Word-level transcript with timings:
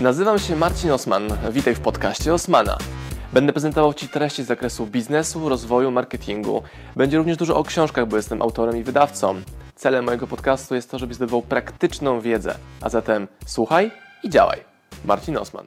Nazywam 0.00 0.38
się 0.38 0.56
Marcin 0.56 0.90
Osman. 0.90 1.28
Witaj 1.52 1.74
w 1.74 1.80
podcaście 1.80 2.34
Osmana. 2.34 2.78
Będę 3.32 3.52
prezentował 3.52 3.94
Ci 3.94 4.08
treści 4.08 4.44
z 4.44 4.46
zakresu 4.46 4.86
biznesu, 4.86 5.48
rozwoju, 5.48 5.90
marketingu. 5.90 6.62
Będzie 6.96 7.18
również 7.18 7.36
dużo 7.36 7.56
o 7.56 7.64
książkach, 7.64 8.06
bo 8.06 8.16
jestem 8.16 8.42
autorem 8.42 8.76
i 8.76 8.82
wydawcą. 8.82 9.34
Celem 9.74 10.04
mojego 10.04 10.26
podcastu 10.26 10.74
jest 10.74 10.90
to, 10.90 10.98
żebyś 10.98 11.16
zdobywał 11.16 11.42
praktyczną 11.42 12.20
wiedzę. 12.20 12.54
A 12.80 12.88
zatem 12.88 13.28
słuchaj 13.46 13.90
i 14.22 14.30
działaj. 14.30 14.64
Marcin 15.04 15.36
Osman. 15.36 15.66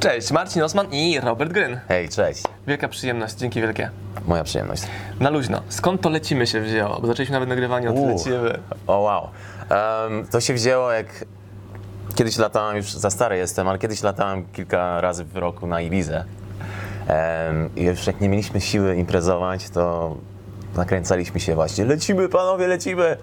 Cześć, 0.00 0.30
Marcin 0.30 0.62
Osman 0.62 0.92
i 0.92 1.20
Robert 1.20 1.52
Gryn. 1.52 1.80
Hej, 1.88 2.08
cześć. 2.08 2.42
Wielka 2.66 2.88
przyjemność, 2.88 3.34
dzięki 3.34 3.60
wielkie. 3.60 3.90
Moja 4.26 4.44
przyjemność. 4.44 4.82
Na 5.20 5.30
luźno. 5.30 5.62
Skąd 5.68 6.00
to 6.00 6.10
lecimy 6.10 6.46
się 6.46 6.60
wzięło? 6.60 7.00
Bo 7.00 7.06
zaczęliśmy 7.06 7.32
nawet 7.32 7.48
nagrywanie 7.48 7.90
od 7.90 7.96
Uuu. 7.96 8.08
lecimy. 8.08 8.58
O 8.86 8.98
wow. 8.98 9.28
Em, 10.08 10.26
to 10.26 10.40
się 10.40 10.54
wzięło 10.54 10.92
jak 10.92 11.06
kiedyś 12.14 12.38
latałem, 12.38 12.76
już 12.76 12.92
za 12.92 13.10
stary 13.10 13.36
jestem, 13.36 13.68
ale 13.68 13.78
kiedyś 13.78 14.02
latałem 14.02 14.44
kilka 14.52 15.00
razy 15.00 15.24
w 15.24 15.36
roku 15.36 15.66
na 15.66 15.80
Ibizę. 15.80 16.24
I 17.76 17.84
już 17.84 18.06
jak 18.06 18.20
nie 18.20 18.28
mieliśmy 18.28 18.60
siły 18.60 18.96
imprezować, 18.96 19.70
to 19.70 20.16
nakręcaliśmy 20.76 21.40
się 21.40 21.54
właśnie. 21.54 21.84
Lecimy 21.84 22.28
panowie, 22.28 22.66
lecimy! 22.66 23.16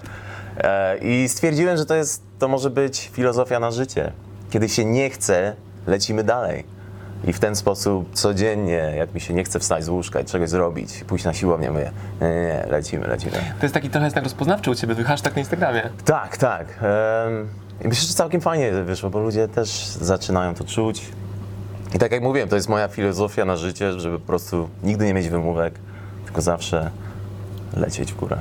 E, 0.57 0.97
I 0.97 1.29
stwierdziłem, 1.29 1.77
że 1.77 1.85
to 1.85 1.95
jest, 1.95 2.23
to 2.39 2.47
może 2.47 2.69
być 2.69 3.09
filozofia 3.13 3.59
na 3.59 3.71
życie. 3.71 4.11
Kiedy 4.49 4.69
się 4.69 4.85
nie 4.85 5.09
chce, 5.09 5.55
lecimy 5.87 6.23
dalej. 6.23 6.63
I 7.23 7.33
w 7.33 7.39
ten 7.39 7.55
sposób 7.55 8.13
codziennie, 8.13 8.93
jak 8.97 9.13
mi 9.13 9.21
się 9.21 9.33
nie 9.33 9.43
chce 9.43 9.59
wstać 9.59 9.83
z 9.83 9.89
łóżka 9.89 10.19
i 10.19 10.25
czegoś 10.25 10.49
zrobić, 10.49 11.03
pójść 11.07 11.25
na 11.25 11.33
siłownię, 11.33 11.71
mówię, 11.71 11.91
nie, 12.21 12.27
nie, 12.29 12.35
nie, 12.35 12.65
lecimy, 12.69 13.07
lecimy. 13.07 13.31
To 13.31 13.65
jest 13.65 13.73
taki 13.73 13.89
trochę 13.89 14.09
znak 14.09 14.23
rozpoznawczy 14.23 14.71
u 14.71 14.75
Ciebie, 14.75 14.93
twój 14.93 15.05
hashtag 15.05 15.35
na 15.35 15.39
Instagramie. 15.39 15.89
Tak, 16.05 16.37
tak. 16.37 16.79
Em, 16.81 17.47
I 17.85 17.87
myślę, 17.87 18.07
że 18.07 18.13
całkiem 18.13 18.41
fajnie 18.41 18.71
wyszło, 18.71 19.09
bo 19.09 19.19
ludzie 19.19 19.47
też 19.47 19.85
zaczynają 20.01 20.55
to 20.55 20.63
czuć. 20.63 21.01
I 21.95 21.99
tak 21.99 22.11
jak 22.11 22.23
mówiłem, 22.23 22.49
to 22.49 22.55
jest 22.55 22.69
moja 22.69 22.87
filozofia 22.87 23.45
na 23.45 23.55
życie, 23.55 23.99
żeby 23.99 24.19
po 24.19 24.27
prostu 24.27 24.69
nigdy 24.83 25.05
nie 25.05 25.13
mieć 25.13 25.29
wymówek, 25.29 25.73
tylko 26.25 26.41
zawsze 26.41 26.91
lecieć 27.77 28.13
w 28.13 28.15
górę. 28.15 28.37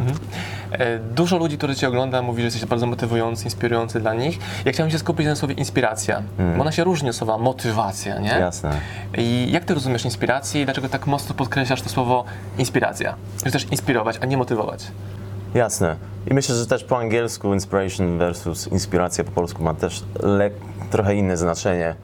E, 0.73 0.99
Dużo 0.99 1.39
ludzi, 1.39 1.59
którzy 1.59 1.77
Cię 1.77 1.89
ogląda, 1.89 2.23
mówi, 2.23 2.41
że 2.43 2.45
jesteś 2.45 2.65
bardzo 2.65 2.87
motywujący, 2.87 3.45
inspirujący 3.45 4.01
dla 4.01 4.15
nich. 4.15 4.39
Ja 4.65 4.73
chciałem 4.73 4.91
się 4.91 4.99
skupić 4.99 5.27
na 5.27 5.37
słowie 5.37 5.55
inspiracja, 5.55 6.23
bo 6.57 6.61
ona 6.63 6.73
się 6.73 6.85
różni 6.85 7.09
od 7.09 7.17
słowa 7.17 7.39
motywacja, 7.39 8.19
nie? 8.19 8.29
Jasne. 8.29 8.71
I 9.19 9.49
jak 9.53 9.65
Ty 9.65 9.75
rozumiesz 9.75 10.05
inspirację 10.05 10.63
i 10.63 10.65
dlaczego 10.65 10.89
tak 10.89 11.07
mocno 11.07 11.35
podkreślasz 11.35 11.83
to 11.83 11.89
słowo 11.89 12.25
inspiracja? 12.59 13.15
Że 13.47 13.53
też 13.53 13.67
inspirować, 13.71 14.19
a 14.21 14.27
nie 14.27 14.37
motywować. 14.37 14.87
Jasne. 15.55 15.97
I 16.31 16.35
myślę, 16.35 16.55
że 16.55 16.67
też 16.67 16.85
po 16.85 16.99
angielsku 16.99 17.55
inspiration 17.55 18.19
versus 18.19 18.69
inspiracja 18.69 19.25
po 19.25 19.31
polsku 19.31 19.63
ma 19.63 19.75
też 19.75 20.05
trochę 20.91 21.15
inne 21.15 21.37
znaczenie. 21.37 21.95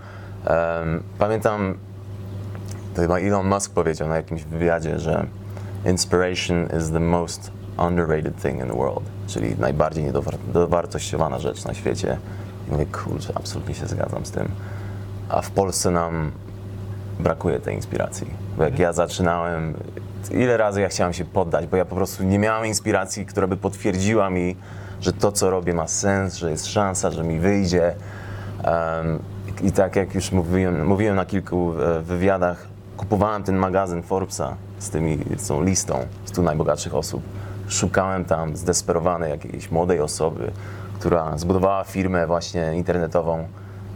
Em, 0.44 1.03
pamiętam, 1.19 1.75
to 2.94 3.03
chyba 3.03 3.19
Elon 3.19 3.48
Musk 3.48 3.75
powiedział 3.75 4.08
na 4.08 4.16
jakimś 4.16 4.42
wywiadzie, 4.42 4.98
że 4.98 5.27
inspiration 5.86 6.69
is 6.78 6.91
the 6.91 7.00
most 7.00 7.50
underrated 7.78 8.42
thing 8.42 8.61
in 8.61 8.66
the 8.66 8.77
world, 8.77 9.03
czyli 9.27 9.56
najbardziej 9.58 10.05
niedowar- 10.05 10.38
dowartościowana 10.53 11.38
rzecz 11.38 11.64
na 11.64 11.75
świecie. 11.75 12.19
I 12.69 12.72
mówię, 12.72 12.86
kurczę, 12.86 13.33
absolutnie 13.34 13.75
się 13.75 13.86
zgadzam 13.86 14.27
z 14.27 14.31
tym. 14.31 14.48
A 15.28 15.42
w 15.42 15.50
Polsce 15.50 15.91
nam 15.91 16.33
brakuje 17.20 17.60
tej 17.60 17.75
inspiracji. 17.75 18.27
Bo 18.56 18.64
jak 18.64 18.78
ja 18.78 18.92
zaczynałem, 18.92 19.75
ile 20.30 20.56
razy 20.56 20.80
ja 20.80 20.88
chciałem 20.88 21.12
się 21.12 21.24
poddać, 21.24 21.66
bo 21.66 21.77
ja 21.77 21.84
po 21.84 21.94
prostu 21.94 22.24
nie 22.24 22.38
miałem 22.38 22.66
inspiracji, 22.66 23.27
która 23.27 23.46
by 23.46 23.56
potwierdziła 23.56 24.30
mi, 24.30 24.56
że 25.00 25.12
to, 25.12 25.32
co 25.32 25.50
robię, 25.50 25.74
ma 25.74 25.88
sens, 25.88 26.34
że 26.34 26.50
jest 26.50 26.66
szansa, 26.66 27.10
że 27.10 27.24
mi 27.24 27.38
wyjdzie. 27.38 27.94
I 29.62 29.72
tak 29.72 29.97
jak 29.97 30.14
już 30.14 30.32
mówiłem, 30.32 30.86
mówiłem 30.86 31.16
na 31.16 31.24
kilku 31.24 31.72
e, 31.72 32.02
wywiadach, 32.02 32.66
kupowałem 32.97 33.42
ten 33.42 33.56
magazyn 33.56 34.02
Forbesa 34.02 34.56
z, 34.78 34.91
tymi, 34.91 35.19
z 35.36 35.48
tą 35.48 35.62
listą 35.62 36.06
100 36.24 36.42
najbogatszych 36.42 36.94
osób. 36.94 37.22
Szukałem 37.69 38.25
tam 38.25 38.56
zdesperowanej 38.56 39.31
jakiejś 39.31 39.70
młodej 39.70 40.00
osoby, 40.00 40.50
która 40.94 41.38
zbudowała 41.38 41.84
firmę 41.84 42.26
właśnie 42.26 42.75
internetową. 42.75 43.48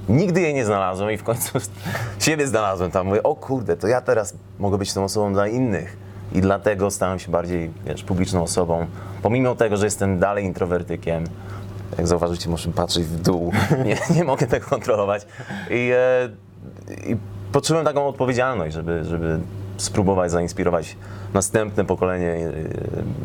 Nigdy 0.08 0.40
jej 0.40 0.54
nie 0.54 0.64
znalazłem 0.64 1.10
i 1.10 1.16
w 1.16 1.24
końcu 1.24 1.58
siebie 2.18 2.46
znalazłem 2.46 2.90
tam. 2.90 3.06
Mówię, 3.06 3.22
o 3.22 3.34
kurde, 3.34 3.76
to 3.76 3.88
ja 3.88 4.00
teraz 4.00 4.34
mogę 4.58 4.78
być 4.78 4.92
tą 4.92 5.04
osobą 5.04 5.32
dla 5.32 5.48
innych. 5.48 6.09
I 6.32 6.40
dlatego 6.40 6.90
stałem 6.90 7.18
się 7.18 7.30
bardziej 7.30 7.70
wiesz, 7.86 8.02
publiczną 8.02 8.42
osobą. 8.42 8.86
Pomimo 9.22 9.54
tego, 9.54 9.76
że 9.76 9.84
jestem 9.84 10.18
dalej 10.18 10.44
introwertykiem, 10.44 11.24
jak 11.98 12.06
zauważycie, 12.06 12.50
muszę 12.50 12.72
patrzeć 12.72 13.04
w 13.04 13.22
dół. 13.22 13.52
Nie, 13.86 14.16
nie 14.16 14.24
mogę 14.24 14.46
tego 14.46 14.66
kontrolować. 14.66 15.26
I, 15.70 15.90
e, 15.94 16.28
i 17.10 17.16
poczułem 17.52 17.84
taką 17.84 18.08
odpowiedzialność, 18.08 18.74
żeby, 18.74 19.04
żeby 19.04 19.40
spróbować 19.76 20.30
zainspirować 20.30 20.96
następne 21.34 21.84
pokolenie 21.84 22.28
e, 22.28 22.52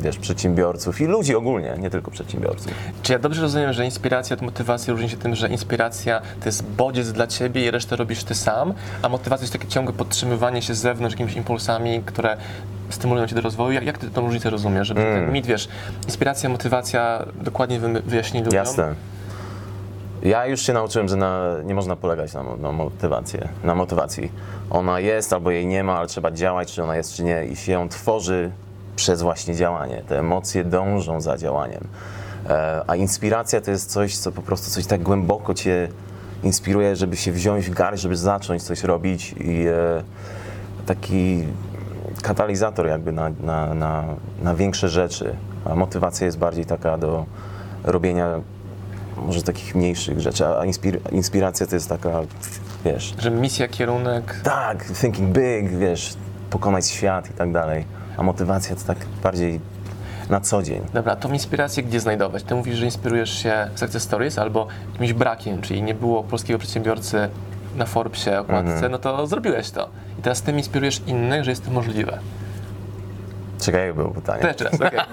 wiesz, 0.02 0.18
przedsiębiorców 0.18 1.02
i 1.02 1.06
ludzi 1.06 1.36
ogólnie, 1.36 1.76
nie 1.80 1.90
tylko 1.90 2.12
przedsiębiorców. 2.12 2.72
Czy 3.04 3.14
ja 3.14 3.20
dobrze 3.20 3.42
rozumiem, 3.42 3.74
że 3.74 3.86
inspiracja 3.86 4.36
od 4.36 4.42
motywacji 4.42 4.94
różni 4.94 5.10
się 5.10 5.18
tym, 5.18 5.36
że 5.36 5.50
inspiracja 5.50 6.22
to 6.40 6.46
jest 6.46 6.64
bodziec 6.64 7.12
dla 7.12 7.28
Ciebie 7.28 7.66
i 7.66 7.72
resztę 7.72 7.96
robisz 7.96 8.24
Ty 8.24 8.36
sam, 8.36 8.74
a 9.02 9.10
motywacja 9.10 9.44
jest 9.44 9.54
takie 9.54 9.68
ciągłe 9.68 9.94
podtrzymywanie 9.94 10.62
się 10.62 10.76
z 10.76 10.80
zewnątrz 10.80 11.14
jakimiś 11.14 11.36
impulsami, 11.36 12.04
które 12.06 12.38
stymulują 12.90 13.28
Cię 13.28 13.36
do 13.36 13.42
rozwoju. 13.42 13.72
Jak, 13.72 13.86
jak 13.86 13.98
Ty 13.98 14.10
tę 14.10 14.22
różnicę 14.22 14.50
rozumiesz? 14.50 14.88
Żeby 14.88 15.02
ten 15.02 15.32
mit, 15.32 15.46
wiesz, 15.46 15.68
inspiracja, 16.06 16.50
motywacja 16.50 17.26
dokładnie 17.42 17.80
wy, 17.80 18.02
wyjaśnij 18.02 18.44
ludziom. 18.44 18.58
Jasne. 18.58 18.96
Ja 20.24 20.46
już 20.46 20.62
się 20.62 20.74
nauczyłem, 20.74 21.08
że 21.08 21.16
na, 21.16 21.42
nie 21.64 21.76
można 21.76 21.96
polegać 21.96 22.34
na, 22.34 22.44
na, 22.44 22.72
motywację, 22.72 23.50
na 23.64 23.76
motywacji. 23.76 24.32
Ona 24.70 25.00
jest 25.00 25.34
albo 25.34 25.52
jej 25.52 25.68
nie 25.68 25.84
ma, 25.84 25.98
ale 25.98 26.08
trzeba 26.08 26.32
działać, 26.32 26.74
czy 26.74 26.84
ona 26.84 26.96
jest, 26.96 27.14
czy 27.14 27.24
nie. 27.24 27.46
I 27.46 27.56
się 27.56 27.72
ją 27.72 27.90
tworzy 27.90 28.52
przez 28.96 29.22
właśnie 29.22 29.56
działanie. 29.56 30.02
Te 30.08 30.20
emocje 30.20 30.64
dążą 30.64 31.22
za 31.22 31.38
działaniem. 31.38 31.88
E, 32.50 32.82
a 32.88 32.96
inspiracja 32.96 33.62
to 33.62 33.72
jest 33.72 33.92
coś, 33.92 34.18
co 34.18 34.32
po 34.32 34.42
prostu 34.42 34.72
coś 34.72 34.86
tak 34.86 35.04
głęboko 35.04 35.54
cię 35.54 35.88
inspiruje, 36.44 36.96
żeby 36.96 37.18
się 37.18 37.32
wziąć 37.32 37.70
w 37.70 37.74
garść, 37.74 38.04
żeby 38.04 38.16
zacząć 38.16 38.64
coś 38.64 38.84
robić 38.84 39.36
i 39.40 39.66
e, 39.68 40.04
taki 40.86 41.44
katalizator 42.22 42.88
jakby 42.88 43.12
na, 43.12 43.30
na, 43.44 43.74
na, 43.74 44.04
na 44.44 44.56
większe 44.56 44.90
rzeczy. 44.90 45.36
A 45.66 45.76
motywacja 45.76 46.26
jest 46.26 46.38
bardziej 46.38 46.66
taka 46.66 46.98
do 46.98 47.26
robienia 47.84 48.28
może 49.18 49.42
takich 49.44 49.76
mniejszych 49.76 50.20
rzeczy, 50.20 50.46
a 50.48 50.66
inspir- 50.66 51.00
inspiracja 51.14 51.68
to 51.68 51.76
jest 51.76 51.90
taka, 51.90 52.10
wiesz, 52.86 53.16
Że 53.20 53.32
misja, 53.32 53.68
kierunek. 53.68 54.42
tak, 54.44 54.86
thinking 55.02 55.30
big, 55.30 55.78
wiesz, 55.78 56.14
pokonać 56.50 56.88
świat 56.88 57.30
i 57.30 57.34
tak 57.34 57.52
dalej. 57.52 57.86
A 58.18 58.24
motywacja 58.24 58.76
to 58.76 58.82
tak 58.84 58.98
bardziej 59.24 59.60
na 60.30 60.42
co 60.42 60.64
dzień. 60.64 60.82
Dobra, 60.94 61.16
tą 61.16 61.34
inspirację 61.34 61.84
gdzie 61.84 62.00
znajdować? 62.00 62.44
Ty 62.44 62.56
mówisz, 62.56 62.76
że 62.76 62.86
inspirujesz 62.86 63.44
się 63.44 63.68
Success 63.76 64.04
Stories 64.04 64.40
albo 64.40 64.68
jakimś 64.92 65.14
brakiem, 65.14 65.62
czyli 65.62 65.84
nie 65.84 65.94
było 65.94 66.24
polskiego 66.24 66.60
przedsiębiorcy 66.60 67.30
na 67.76 67.86
Forbesie, 67.86 68.40
okładce, 68.40 68.72
Mhm. 68.74 68.92
no 68.92 68.98
to 68.98 69.28
zrobiłeś 69.28 69.72
to. 69.72 69.90
I 70.20 70.22
teraz 70.22 70.42
Ty 70.42 70.52
inspirujesz 70.52 71.02
innych, 71.08 71.44
że 71.44 71.50
jest 71.52 71.66
to 71.66 71.72
możliwe. 71.72 72.20
Czekaj, 73.62 73.86
jak 73.88 73.96
było 73.96 74.12
pytanie? 74.12 74.44
Jeszcze 74.48 74.64
raz, 74.64 74.74
okej. 74.82 75.00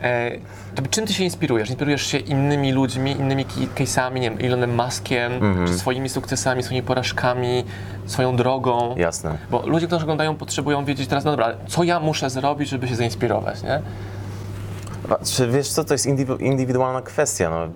E, 0.00 0.30
to 0.74 0.82
Czym 0.90 1.06
ty 1.06 1.12
się 1.12 1.24
inspirujesz? 1.24 1.68
Inspirujesz 1.70 2.06
się 2.06 2.18
innymi 2.18 2.72
ludźmi, 2.72 3.10
innymi 3.12 3.46
case'ami, 3.76 4.14
nie 4.14 4.30
wiem, 4.30 4.38
Elonem 4.42 4.74
Muskiem, 4.76 5.32
Mhm. 5.32 5.78
swoimi 5.78 6.08
sukcesami, 6.08 6.62
swoimi 6.62 6.82
porażkami, 6.82 7.64
swoją 8.06 8.36
drogą? 8.36 8.94
Jasne. 8.96 9.38
Bo 9.50 9.66
ludzie, 9.66 9.86
którzy 9.86 10.02
oglądają, 10.02 10.36
potrzebują 10.36 10.84
wiedzieć 10.84 11.08
teraz, 11.08 11.24
no 11.24 11.30
dobra, 11.30 11.44
ale 11.46 11.56
co 11.68 11.84
ja 11.84 12.00
muszę 12.00 12.30
zrobić, 12.30 12.68
żeby 12.68 12.88
się 12.88 12.96
zainspirować, 12.96 13.62
nie? 13.62 13.82
Czy 15.24 15.48
wiesz 15.48 15.68
co, 15.68 15.84
to 15.84 15.94
jest 15.94 16.06
indywi- 16.06 16.42
indywidualna 16.42 17.02
kwestia. 17.02 17.50
No, 17.50 17.68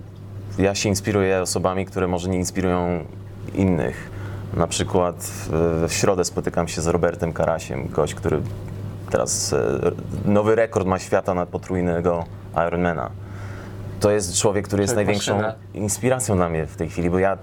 ja 0.63 0.75
się 0.75 0.89
inspiruję 0.89 1.41
osobami, 1.41 1.85
które 1.85 2.07
może 2.07 2.29
nie 2.29 2.37
inspirują 2.37 3.05
innych. 3.55 4.09
Na 4.53 4.67
przykład 4.67 5.15
w, 5.23 5.85
w 5.89 5.93
środę 5.93 6.25
spotykam 6.25 6.67
się 6.67 6.81
z 6.81 6.87
Robertem 6.87 7.33
Karasiem, 7.33 7.87
gość, 7.87 8.13
który 8.13 8.41
teraz 9.09 9.53
e, 9.53 9.91
nowy 10.25 10.55
rekord 10.55 10.87
ma 10.87 10.99
świata 10.99 11.33
na 11.33 11.45
potrójnego 11.45 12.25
Ironmana. 12.67 13.09
To 13.99 14.11
jest 14.11 14.37
człowiek, 14.37 14.67
który 14.67 14.81
jest 14.81 14.95
największą 14.95 15.41
inspiracją 15.73 16.35
dla 16.35 16.49
mnie 16.49 16.67
w 16.67 16.75
tej 16.75 16.89
chwili, 16.89 17.09
bo 17.09 17.19
ja 17.19 17.37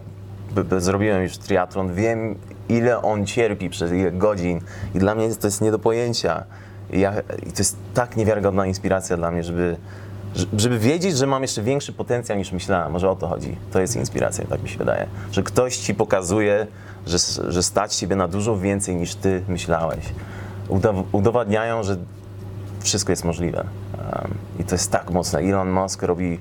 zrobiłem 0.79 1.23
już 1.23 1.39
triatlon, 1.39 1.95
wiem 1.95 2.35
ile 2.69 3.03
on 3.03 3.27
cierpi 3.27 3.71
przez 3.71 3.93
ile 3.93 4.13
godzin 4.13 4.61
i 4.95 4.99
dla 4.99 5.15
mnie 5.15 5.35
to 5.35 5.47
jest 5.47 5.61
nie 5.61 5.71
do 5.71 5.79
pojęcia. 5.79 6.45
I, 6.91 7.01
ja, 7.01 7.13
to 7.13 7.59
jest 7.59 7.77
tak 7.95 8.17
niewiarygodna 8.17 8.67
inspiracja 8.67 9.17
dla 9.17 9.31
mnie, 9.31 9.43
żeby, 9.43 9.77
żeby 10.57 10.79
wiedzieć, 10.79 11.17
że 11.17 11.27
mam 11.27 11.43
jeszcze 11.43 11.63
większy 11.63 11.93
potencjał 11.93 12.39
niż 12.39 12.53
myślałem. 12.53 12.93
Może 12.93 13.11
o 13.11 13.17
to 13.17 13.29
chodzi. 13.29 13.57
To 13.73 13.81
jest 13.81 13.97
inspiracja, 13.97 14.45
tak 14.45 14.63
mi 14.63 14.69
się 14.69 14.79
wydaje. 14.79 15.07
Że 15.33 15.43
ktoś 15.43 15.77
ci 15.77 15.95
pokazuje, 15.95 16.67
że, 17.07 17.19
że 17.49 17.63
stać 17.63 17.97
ciebie 17.97 18.17
na 18.17 18.29
dużo 18.29 18.59
więcej 18.59 18.97
niż 18.97 19.15
ty 19.15 19.43
myślałeś. 19.49 20.05
Udow- 20.69 21.05
udowadniają, 21.13 21.83
że 21.83 21.97
wszystko 22.81 23.13
jest 23.13 23.25
możliwe. 23.25 23.59
Um, 23.59 24.35
I 24.59 24.65
to 24.65 24.75
jest 24.75 24.91
tak 24.91 25.11
mocne. 25.11 25.39
Elon 25.39 25.71
Musk 25.71 26.03
robi 26.03 26.39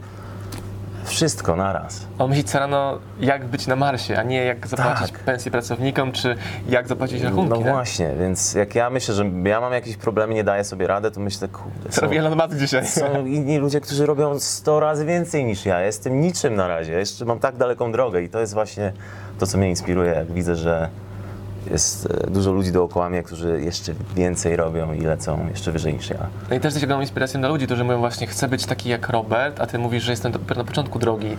Wszystko 1.05 1.55
naraz. 1.55 2.07
On 2.19 2.29
myśli 2.29 2.43
co 2.43 2.59
rano, 2.59 2.99
jak 3.19 3.45
być 3.45 3.67
na 3.67 3.75
Marsie, 3.75 4.17
a 4.19 4.23
nie 4.23 4.43
jak 4.45 4.67
zapłacić 4.67 5.11
Tak. 5.11 5.19
pensję 5.19 5.51
pracownikom, 5.51 6.11
czy 6.11 6.35
jak 6.69 6.87
zapłacić 6.87 7.21
rachunki. 7.21 7.49
No 7.49 7.57
nie? 7.57 7.63
właśnie, 7.63 8.09
więc 8.19 8.53
jak 8.53 8.75
ja 8.75 8.89
myślę, 8.89 9.15
że 9.15 9.25
ja 9.43 9.61
mam 9.61 9.73
jakieś 9.73 9.97
problemy, 9.97 10.33
nie 10.33 10.43
daję 10.43 10.63
sobie 10.63 10.87
radę, 10.87 11.11
to 11.11 11.19
myślę, 11.19 11.47
kurde, 11.47 11.89
Co 11.89 12.01
robi 12.01 12.17
Elon 12.17 12.35
Musk 12.37 12.55
dzisiaj? 12.59 12.85
są 12.87 13.25
inni 13.25 13.57
ludzie, 13.57 13.81
którzy 13.81 14.05
robią 14.05 14.39
100 14.39 14.79
razy 14.79 15.05
więcej 15.05 15.45
niż 15.45 15.65
ja. 15.65 15.81
Jestem 15.81 16.21
niczym 16.21 16.55
na 16.55 16.67
razie. 16.67 16.93
Jeszcze 16.93 17.25
mam 17.25 17.39
tak 17.39 17.57
daleką 17.57 17.91
drogę 17.91 18.21
i 18.21 18.29
to 18.29 18.39
jest 18.39 18.53
właśnie 18.53 18.93
to, 19.39 19.47
co 19.47 19.57
mnie 19.57 19.69
inspiruje, 19.69 20.11
jak 20.11 20.31
widzę, 20.31 20.55
że 20.55 20.89
jest 21.71 22.05
e, 22.27 22.31
dużo 22.31 22.51
ludzi 22.51 22.71
dookoła 22.71 23.09
mnie, 23.09 23.23
którzy 23.23 23.61
jeszcze 23.61 23.93
więcej 24.15 24.55
robią 24.55 24.93
i 24.93 25.01
lecą 25.01 25.47
jeszcze 25.49 25.71
wyżej 25.71 25.93
niż 25.93 26.09
ja. 26.09 26.17
No 26.49 26.55
i 26.55 26.59
też 26.59 26.65
jesteś 26.65 26.83
ogromną 26.83 27.01
inspiracją 27.01 27.39
dla 27.39 27.49
ludzi, 27.49 27.65
którzy 27.65 27.83
mówią 27.83 27.99
właśnie, 27.99 28.27
chcę 28.27 28.47
być 28.47 28.65
taki 28.65 28.89
jak 28.89 29.09
Robert, 29.09 29.61
a 29.61 29.65
ty 29.65 29.79
mówisz, 29.79 30.03
że 30.03 30.11
jestem 30.11 30.31
dopiero 30.31 30.61
na 30.61 30.67
początku 30.67 30.99
drogi. 30.99 31.37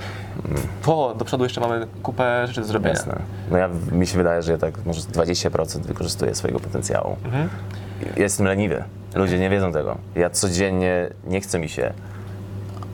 Po, 0.83 1.15
do 1.19 1.25
przodu 1.25 1.45
jeszcze 1.45 1.61
mamy 1.61 1.87
kupę 2.03 2.47
rzeczy 2.47 2.61
do 2.61 2.67
zrobienia. 2.67 2.95
Jasne. 2.95 3.19
No 3.51 3.59
ja, 3.59 3.69
mi 3.93 4.07
się 4.07 4.19
wydaje, 4.19 4.43
że 4.43 4.53
ja 4.53 4.59
tak 4.59 4.87
może 4.87 5.01
20% 5.01 5.81
wykorzystuję 5.81 6.35
swojego 6.35 6.61
potencjału. 6.61 7.17
Mhm. 7.25 7.49
Jestem 8.17 8.47
leniwy. 8.47 8.85
Ludzie 9.15 9.39
nie 9.39 9.51
wiedzą 9.51 9.73
tego. 9.73 9.99
Ja 10.15 10.31
codziennie 10.31 11.09
nie 11.27 11.41
chcę 11.41 11.59
mi 11.59 11.69
się, 11.69 11.93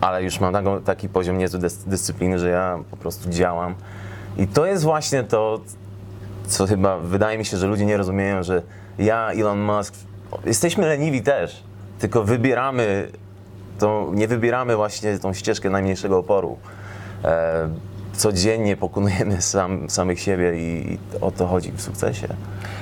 ale 0.01 0.23
już 0.23 0.41
mam 0.41 0.83
taki 0.85 1.09
poziom 1.09 1.39
niezły 1.39 1.61
dys- 1.61 1.89
dyscypliny, 1.89 2.39
że 2.39 2.49
ja 2.49 2.79
po 2.91 2.97
prostu 2.97 3.31
działam. 3.31 3.75
I 4.37 4.47
to 4.47 4.67
jest 4.67 4.83
właśnie 4.85 5.23
to, 5.25 5.61
co 6.47 6.67
chyba 6.67 6.99
wydaje 6.99 7.39
mi 7.39 7.45
się, 7.45 7.57
że 7.57 7.67
ludzie 7.67 7.87
nie 7.87 7.97
rozumieją, 7.97 8.43
że 8.43 8.63
ja, 8.99 9.31
Elon 9.31 9.61
Musk, 9.61 9.95
jesteśmy 10.45 10.87
leniwi 10.87 11.23
też, 11.23 11.63
tylko 11.99 12.25
wybieramy 12.25 13.09
tą, 13.79 14.13
nie 14.13 14.29
wybieramy 14.29 14.77
właśnie 14.77 15.19
tą 15.19 15.33
ścieżkę 15.33 15.71
najmniejszego 15.71 16.19
oporu. 16.19 16.59
E, 17.25 17.69
codziennie 18.13 18.77
pokonujemy 18.77 19.43
sam, 19.43 19.91
samych 19.91 20.21
siebie 20.21 20.59
i, 20.59 20.93
i 20.93 20.99
o 21.21 21.31
to 21.31 21.47
chodzi 21.47 21.73
w 21.73 21.83
sukcesie. 21.83 22.29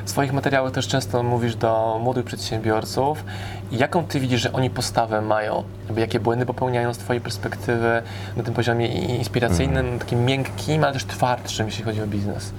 W 0.04 0.10
swoich 0.10 0.32
materiałach 0.32 0.72
też 0.72 0.88
często 0.88 1.22
mówisz 1.22 1.56
do 1.56 2.00
młodych 2.02 2.24
przedsiębiorców. 2.24 3.24
Jaką 3.72 4.04
ty 4.04 4.20
widzisz, 4.20 4.40
że 4.40 4.52
oni 4.52 4.70
postawę 4.70 5.22
mają? 5.22 5.64
Jakie 5.96 6.20
błędy 6.20 6.46
popełniają 6.46 6.94
z 6.94 6.98
twojej 6.98 7.20
perspektywy 7.20 8.02
na 8.36 8.42
tym 8.42 8.54
poziomie 8.54 8.88
inspiracyjnym, 9.16 9.98
takim 9.98 10.24
miękkim, 10.24 10.84
ale 10.84 10.92
też 10.92 11.04
twardszym, 11.04 11.66
jeśli 11.66 11.84
chodzi 11.84 12.02
o 12.02 12.06
biznes? 12.06 12.52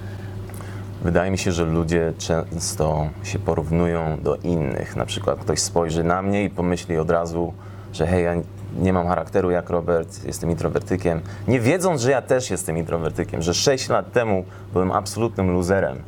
Wydaje 1.04 1.30
mi 1.30 1.38
się, 1.38 1.52
że 1.52 1.64
ludzie 1.64 2.12
często 2.18 3.08
się 3.22 3.38
porównują 3.38 4.18
do 4.22 4.36
innych. 4.36 4.96
Na 4.96 5.06
przykład 5.06 5.38
ktoś 5.38 5.60
spojrzy 5.60 6.04
na 6.04 6.22
mnie 6.22 6.44
i 6.44 6.50
pomyśli 6.50 6.98
od 6.98 7.10
razu, 7.10 7.52
że 7.92 8.06
hej, 8.06 8.24
ja 8.24 8.34
nie 8.78 8.92
mam 8.92 9.06
charakteru 9.06 9.50
jak 9.50 9.70
Robert, 9.70 10.24
jestem 10.24 10.50
introwertykiem. 10.50 11.20
Nie 11.48 11.60
wiedząc, 11.60 12.00
że 12.00 12.10
ja 12.10 12.22
też 12.22 12.50
jestem 12.50 12.78
introwertykiem, 12.78 13.42
że 13.42 13.54
6 13.54 13.88
lat 13.88 14.12
temu 14.12 14.44
byłem 14.72 14.92
absolutnym 14.92 15.50
luzerem. 15.50 15.98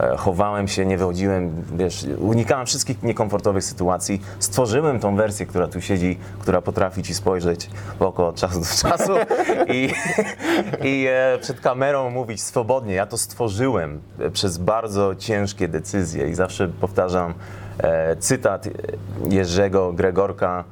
E, 0.00 0.16
Chowałem 0.16 0.68
się, 0.68 0.86
nie 0.86 0.98
wychodziłem, 0.98 1.64
wiesz, 1.76 2.06
unikałem 2.18 2.66
wszystkich 2.66 3.02
niekomfortowych 3.02 3.64
sytuacji. 3.64 4.22
Stworzyłem 4.38 5.00
tą 5.00 5.16
wersję, 5.16 5.46
która 5.46 5.68
tu 5.68 5.80
siedzi, 5.80 6.18
która 6.38 6.62
potrafi 6.62 7.02
ci 7.02 7.14
spojrzeć 7.14 7.70
w 7.98 8.02
oko 8.02 8.28
od 8.28 8.36
czasu 8.36 8.60
do 8.60 8.88
czasu 8.88 9.12
i, 9.74 9.90
i 10.82 11.06
e, 11.10 11.38
przed 11.38 11.60
kamerą 11.60 12.10
mówić 12.10 12.42
swobodnie. 12.42 12.94
Ja 12.94 13.06
to 13.06 13.18
stworzyłem 13.18 14.00
e, 14.20 14.30
przez 14.30 14.58
bardzo 14.58 15.14
ciężkie 15.14 15.68
decyzje 15.68 16.28
i 16.28 16.34
zawsze 16.34 16.68
powtarzam 16.68 17.34
cytat 18.20 18.68
Jerzego 19.30 19.92
Gregorka 19.92 20.64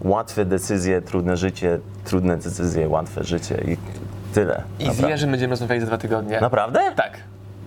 Łatwe 0.00 0.44
decyzje, 0.44 1.02
trudne 1.02 1.36
życie, 1.36 1.78
trudne 2.04 2.36
decyzje, 2.36 2.88
łatwe 2.88 3.24
życie 3.24 3.64
i 3.68 3.76
tyle. 4.34 4.62
I 4.78 4.90
z. 4.94 4.98
Jerzym 4.98 5.30
będziemy 5.30 5.50
rozmawiali 5.50 5.80
za 5.80 5.86
dwa 5.86 5.98
tygodnie. 5.98 6.40
Naprawdę? 6.40 6.92
Tak. 6.96 7.18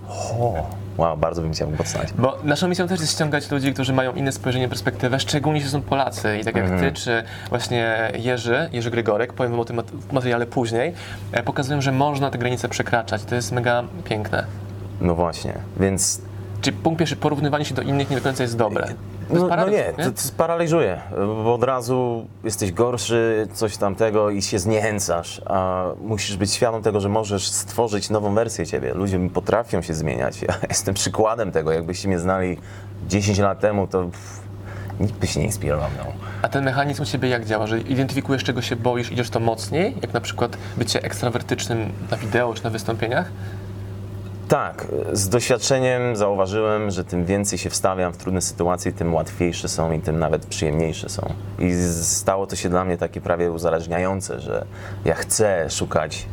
O, 0.10 0.54
wow, 0.98 1.18
bardzo 1.18 1.42
bym 1.42 1.54
chciał 1.54 1.68
poznać. 1.68 2.08
Bo 2.18 2.38
naszą 2.44 2.68
misją 2.68 2.88
też 2.88 3.00
jest 3.00 3.14
ściągać 3.14 3.52
ludzi, 3.52 3.74
którzy 3.74 3.94
mają 3.94 4.14
inne 4.14 4.32
spojrzenie, 4.32 4.68
perspektywę, 4.70 5.20
szczególnie 5.20 5.58
jeśli 5.60 5.72
są 5.72 5.82
Polacy. 5.82 6.38
I 6.42 6.44
tak 6.44 6.56
jak 6.56 6.66
Mhm. 6.66 6.82
ty, 6.82 7.02
czy 7.02 7.24
właśnie 7.50 8.12
Jerzy, 8.18 8.70
Jerzy 8.72 8.92
Grygorek, 8.92 9.34
powiem 9.34 9.52
wam 9.52 9.60
o 9.62 9.66
tym 9.66 9.82
materiale 10.12 10.46
później, 10.46 10.94
e, 11.32 11.44
pokazują, 11.44 11.82
że 11.82 11.92
można 11.92 12.32
te 12.32 12.38
granice 12.38 12.70
przekraczać. 12.70 13.24
To 13.24 13.36
jest 13.36 13.52
mega 13.52 13.84
piękne. 14.04 14.46
No 15.02 15.16
właśnie, 15.16 15.54
więc 15.80 16.22
Czyli 16.62 16.78
punkt 16.78 17.00
pierwszy, 17.00 17.16
porównywanie 17.16 17.66
się 17.66 17.76
do 17.76 17.82
innych 17.82 18.10
nie 18.10 18.16
do 18.18 18.24
końca 18.24 18.44
jest 18.44 18.58
dobre. 18.58 18.88
To 19.28 19.34
jest 19.34 19.42
no, 19.44 19.50
no 19.50 19.50
paradoks, 19.50 19.78
nie, 19.78 20.06
to, 20.06 20.12
to 20.12 20.22
sparaliżuje, 20.22 21.02
bo 21.18 21.54
od 21.54 21.64
razu 21.64 22.26
jesteś 22.44 22.72
gorszy, 22.72 23.48
coś 23.54 23.78
tamtego 23.78 24.30
i 24.30 24.42
się 24.42 24.60
zniechęcasz, 24.60 25.42
a 25.46 25.86
musisz 26.02 26.38
być 26.38 26.54
świadom 26.54 26.84
tego, 26.84 27.00
że 27.00 27.10
możesz 27.10 27.50
stworzyć 27.50 28.10
nową 28.10 28.36
wersję 28.36 28.66
ciebie. 28.66 28.94
Ludzie 28.94 29.30
potrafią 29.30 29.82
się 29.82 29.94
zmieniać. 29.94 30.38
Ja 30.48 30.56
jestem 30.70 30.94
przykładem 30.94 31.52
tego, 31.52 31.72
jakbyście 31.72 32.08
mnie 32.08 32.20
znali 32.20 32.58
10 33.08 33.40
lat 33.40 33.60
temu, 33.60 33.88
to 33.88 34.04
pff, 34.04 34.42
nikt 35.00 35.14
by 35.14 35.28
się 35.28 35.40
nie 35.40 35.46
inspirował 35.46 35.90
mną. 35.92 36.04
A 36.42 36.50
ten 36.50 36.66
mechanizm 36.66 37.04
u 37.04 37.06
ciebie 37.06 37.30
jak 37.30 37.46
działa? 37.46 37.68
Że 37.68 37.80
identyfikujesz, 37.80 38.44
czego 38.44 38.62
się 38.62 38.76
boisz, 38.76 39.12
idziesz 39.12 39.30
to 39.30 39.40
mocniej? 39.40 39.96
Jak 40.02 40.14
na 40.14 40.22
przykład 40.22 40.58
bycie 40.78 41.04
ekstrawertycznym 41.04 41.92
na 42.12 42.18
wideo 42.18 42.54
czy 42.54 42.64
na 42.64 42.70
wystąpieniach? 42.70 43.32
Tak, 44.48 44.88
z 45.14 45.30
doświadczeniem 45.30 46.16
zauważyłem, 46.16 46.92
że 46.92 47.04
tym 47.04 47.26
więcej 47.26 47.58
się 47.58 47.70
wstawiam 47.70 48.14
w 48.14 48.18
trudne 48.18 48.42
sytuacje, 48.42 48.92
tym 48.92 49.14
łatwiejsze 49.14 49.68
są 49.70 49.92
i 49.92 50.00
tym 50.00 50.20
nawet 50.20 50.46
przyjemniejsze 50.46 51.10
są. 51.10 51.34
I 51.60 51.74
stało 52.02 52.48
to 52.48 52.56
się 52.56 52.70
dla 52.70 52.86
mnie 52.86 52.98
takie 52.98 53.22
prawie 53.22 53.52
uzależniające, 53.52 54.40
że 54.40 54.66
ja 55.06 55.16
chcę 55.16 55.70
szukać 55.70 56.26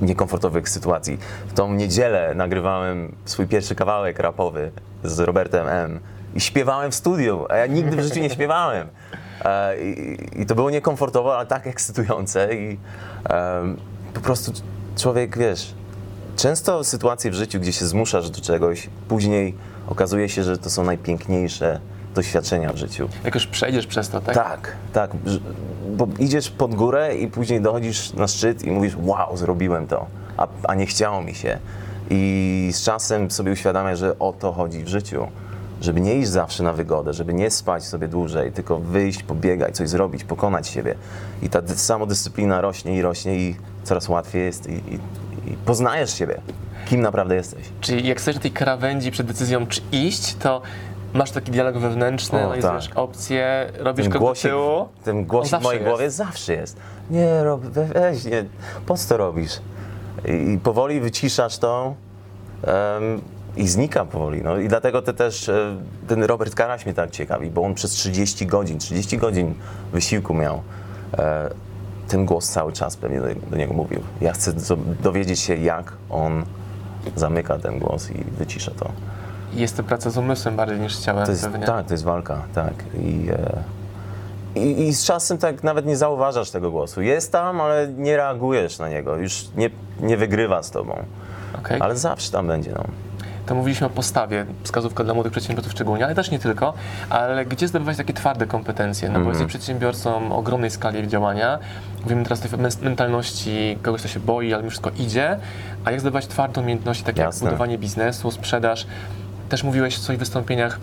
niekomfortowych 0.00 0.68
sytuacji. 0.68 1.18
W 1.46 1.52
tą 1.52 1.72
niedzielę 1.72 2.34
nagrywałem 2.34 3.14
swój 3.24 3.46
pierwszy 3.46 3.74
kawałek 3.74 4.18
rapowy 4.18 4.70
z 5.04 5.18
Robertem 5.20 5.68
M. 5.68 6.00
I 6.34 6.40
śpiewałem 6.40 6.90
w 6.90 6.94
studiu, 6.94 7.46
a 7.48 7.56
ja 7.56 7.66
nigdy 7.66 7.96
w 7.96 8.00
życiu 8.00 8.20
nie 8.20 8.30
śpiewałem. 8.30 8.88
E, 9.44 9.80
I, 9.80 10.42
i 10.42 10.46
to 10.46 10.54
było 10.54 10.70
niekomfortowe, 10.70 11.32
ale 11.32 11.46
tak 11.46 11.66
ekscytujące 11.66 12.54
i 12.54 12.78
po 14.14 14.20
prostu 14.20 14.52
człowiek, 14.96 15.38
wiesz, 15.38 15.74
często 16.36 16.84
sytuacje 16.84 17.30
w 17.30 17.34
życiu, 17.34 17.60
gdzie 17.60 17.72
się 17.72 17.86
zmuszasz 17.86 18.30
do 18.30 18.40
czegoś, 18.40 18.88
później 19.08 19.54
okazuje 19.88 20.28
się, 20.28 20.42
że 20.42 20.58
to 20.58 20.70
są 20.70 20.84
najpiękniejsze 20.84 21.80
doświadczenia 22.14 22.72
w 22.72 22.76
życiu. 22.76 23.08
Jak 23.24 23.34
już 23.34 23.46
przejdziesz 23.46 23.86
przez 23.86 24.08
to, 24.08 24.20
tak? 24.20 24.34
Tak, 24.34 24.72
tak, 24.92 25.10
bo 25.96 26.08
idziesz 26.18 26.50
pod 26.50 26.74
górę 26.74 27.16
i 27.16 27.28
później 27.28 27.60
dochodzisz 27.60 28.12
na 28.12 28.28
szczyt 28.28 28.62
i 28.64 28.70
mówisz, 28.70 28.96
wow, 29.02 29.36
zrobiłem 29.36 29.86
to, 29.86 30.06
a, 30.36 30.46
a 30.68 30.74
nie 30.74 30.86
chciało 30.86 31.22
mi 31.22 31.34
się. 31.34 31.58
I 32.10 32.70
z 32.72 32.82
czasem 32.82 33.30
sobie 33.30 33.52
uświadamiasz, 33.52 33.98
że 33.98 34.18
o 34.18 34.32
to 34.32 34.52
chodzi 34.52 34.84
w 34.84 34.88
życiu. 34.88 35.26
Żeby 35.80 36.00
nie 36.00 36.14
iść 36.14 36.28
zawsze 36.28 36.62
na 36.62 36.72
wygodę, 36.72 37.12
żeby 37.12 37.34
nie 37.34 37.50
spać 37.50 37.84
sobie 37.84 38.08
dłużej, 38.08 38.52
tylko 38.52 38.78
wyjść, 38.78 39.22
pobiegać, 39.22 39.76
coś 39.76 39.88
zrobić, 39.88 40.24
pokonać 40.24 40.68
siebie. 40.68 40.94
I 41.42 41.48
ta 41.48 41.62
dy- 41.62 41.76
samodyscyplina 41.76 42.60
rośnie 42.60 42.96
i 42.96 43.02
rośnie 43.02 43.36
i 43.38 43.56
coraz 43.86 44.08
łatwiej 44.08 44.44
jest 44.44 44.66
i, 44.68 44.72
i, 44.72 44.94
i 45.52 45.56
poznajesz 45.66 46.14
siebie, 46.14 46.40
kim 46.88 47.00
naprawdę 47.00 47.34
jesteś. 47.34 47.64
Czyli 47.80 48.08
jak 48.08 48.20
stoisz 48.20 48.36
na 48.36 48.42
tej 48.42 48.50
krawędzi 48.50 49.10
przed 49.10 49.26
decyzją, 49.26 49.66
czy 49.66 49.80
iść, 49.92 50.34
to 50.34 50.62
masz 51.14 51.30
taki 51.30 51.50
dialog 51.50 51.78
wewnętrzny, 51.78 52.46
O, 52.46 52.48
no 52.48 52.54
i 52.56 52.62
tak. 52.62 52.82
opcje, 52.94 53.72
robisz 53.78 54.04
ten 54.04 54.10
krok 54.12 54.22
do 54.22 54.26
głosik, 54.26 54.50
tyłu. 54.50 54.88
ten 55.04 55.24
głosik 55.24 55.58
w 55.60 55.62
mojej 55.62 55.80
jest. 55.80 55.90
głowie 55.90 56.10
zawsze 56.10 56.52
jest. 56.54 56.76
Nie, 57.10 57.44
rob, 57.44 57.60
we- 57.62 57.86
weź, 57.86 58.24
nie, 58.24 58.44
po 58.86 58.96
co 58.96 59.08
to 59.08 59.16
robisz? 59.16 59.52
I, 60.54 60.58
powoli 60.58 61.00
wyciszasz 61.00 61.58
to 61.58 61.94
em, 62.62 63.20
i 63.56 63.68
znika 63.68 64.04
powoli. 64.04 64.42
No. 64.42 64.58
I 64.58 64.68
dlatego 64.68 65.02
te 65.02 65.14
też 65.14 65.48
e, 65.48 65.76
ten 66.08 66.24
Robert 66.24 66.54
Karaś 66.54 66.84
mnie 66.86 66.94
tak 66.94 67.10
ciekawi, 67.10 67.50
bo 67.50 67.62
on 67.62 67.74
przez 67.74 67.90
30 67.90 68.46
godzin, 68.46 68.78
30 68.78 69.18
godzin 69.18 69.54
wysiłku 69.92 70.34
miał. 70.34 70.62
E, 71.18 71.50
ten 72.08 72.26
głos 72.26 72.48
cały 72.48 72.72
czas 72.72 72.96
pewnie 72.96 73.20
do, 73.20 73.26
do 73.50 73.56
niego 73.56 73.74
mówił. 73.74 74.00
Ja 74.20 74.32
chcę 74.32 74.52
do, 74.52 74.76
dowiedzieć 75.02 75.40
się, 75.40 75.56
jak 75.56 75.92
on 76.10 76.44
zamyka 77.16 77.58
ten 77.58 77.78
głos 77.78 78.10
i 78.10 78.24
wycisza 78.24 78.70
to. 78.78 78.90
Jest 79.52 79.76
to 79.76 79.82
praca 79.82 80.10
z 80.10 80.18
umysłem 80.18 80.56
bardziej 80.56 80.80
niż 80.80 80.96
z 80.96 81.04
ciałem 81.04 81.24
To 81.26 81.30
jest, 81.32 81.42
pewnie. 81.44 81.66
tak, 81.66 81.86
to 81.86 81.94
jest 81.94 82.04
walka, 82.04 82.42
tak. 82.54 82.72
I, 83.02 83.28
e, 83.30 83.62
i, 84.60 84.88
I 84.88 84.94
z 84.94 85.04
czasem 85.04 85.38
tak 85.38 85.62
nawet 85.64 85.86
nie 85.86 85.96
zauważasz 85.96 86.50
tego 86.50 86.70
głosu. 86.70 87.02
Jest 87.02 87.32
tam, 87.32 87.60
ale 87.60 87.88
nie 87.88 88.16
reagujesz 88.16 88.78
na 88.78 88.88
niego. 88.88 89.16
Już 89.16 89.48
nie, 89.56 89.70
nie 90.00 90.16
wygrywa 90.16 90.62
z 90.62 90.70
tobą. 90.70 91.02
Okej. 91.58 91.80
Ale 91.80 91.96
zawsze 91.96 92.32
tam 92.32 92.46
będzie. 92.46 92.72
No. 92.72 92.84
To 93.46 93.54
mówiliśmy 93.54 93.86
o 93.86 93.90
postawie, 93.90 94.46
wskazówka 94.62 95.04
dla 95.04 95.14
młodych 95.14 95.32
przedsiębiorców 95.32 95.72
szczególnie, 95.72 96.04
ale 96.04 96.14
też 96.14 96.30
nie 96.30 96.38
tylko. 96.38 96.74
Ale 97.10 97.44
gdzie 97.46 97.68
zdobywać 97.68 97.96
takie 97.96 98.12
twarde 98.14 98.46
kompetencje? 98.46 99.08
No 99.08 99.14
bo 99.14 99.18
Mhm. 99.20 99.34
jesteś 99.34 99.48
przedsiębiorcą 99.48 100.32
o 100.32 100.36
ogromnej 100.36 100.70
skali 100.70 101.08
działania. 101.08 101.58
Mówimy 102.02 102.22
teraz 102.22 102.54
o 102.54 102.56
men- 102.56 102.70
mentalności 102.82 103.78
kogoś, 103.82 104.00
kto 104.00 104.08
się 104.08 104.20
boi, 104.20 104.52
ale 104.52 104.62
mimo 104.62 104.70
wszystko 104.70 104.90
idzie. 104.98 105.38
A 105.84 105.90
jak 105.90 106.00
zdobywać 106.00 106.26
twarde 106.26 106.60
umiejętności, 106.60 107.04
takie 107.04 107.20
jak 107.20 107.28
Jasne. 107.28 107.44
budowanie 107.46 107.78
biznesu, 107.78 108.30
sprzedaż? 108.30 108.86
Też 109.48 109.64
mówiłeś 109.64 109.96
w 109.96 110.02
swoich 110.02 110.18
wystąpieniach, 110.18 110.78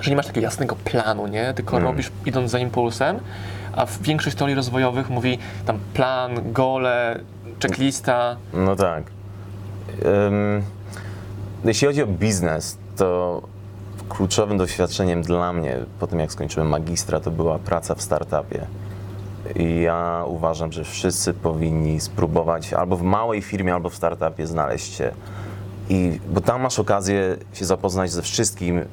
że 0.00 0.10
nie 0.10 0.16
masz 0.16 0.26
takiego 0.26 0.44
jasnego 0.44 0.76
planu, 0.84 1.26
nie? 1.26 1.54
Tylko 1.54 1.76
Mm. 1.76 1.88
robisz 1.88 2.10
idąc 2.26 2.50
za 2.50 2.58
impulsem, 2.58 3.18
a 3.76 3.86
w 3.86 4.02
większość 4.02 4.36
teorii 4.36 4.54
rozwojowych 4.56 5.10
mówi 5.10 5.38
tam 5.66 5.78
plan, 5.94 6.52
gole, 6.52 7.20
checklista. 7.62 8.36
No 8.54 8.76
tak. 8.76 9.02
Ym, 10.04 10.62
jeśli 11.64 11.86
chodzi 11.86 12.02
o 12.02 12.06
biznes, 12.06 12.78
to 12.96 13.42
kluczowym 14.08 14.58
doświadczeniem 14.58 15.22
dla 15.22 15.52
mnie 15.52 15.78
po 16.00 16.06
tym, 16.06 16.20
jak 16.20 16.32
skończyłem 16.32 16.68
magistra, 16.68 17.20
to 17.20 17.30
była 17.30 17.58
praca 17.58 17.94
w 17.94 18.02
startupie. 18.02 18.66
I 19.56 19.80
ja 19.80 20.24
uważam, 20.26 20.72
że 20.72 20.84
wszyscy 20.84 21.34
powinni 21.34 22.00
spróbować 22.00 22.72
albo 22.72 22.96
w 22.96 23.02
małej 23.02 23.42
firmie, 23.42 23.74
albo 23.74 23.90
w 23.90 23.94
startupie 23.94 24.46
znaleźć 24.46 24.94
się. 24.94 25.12
I, 25.88 26.20
bo 26.28 26.40
tam 26.40 26.62
masz 26.62 26.78
okazję 26.78 27.36
się 27.52 27.64
zapoznać 27.64 28.12
ze 28.12 28.22
wszystkim, 28.22 28.84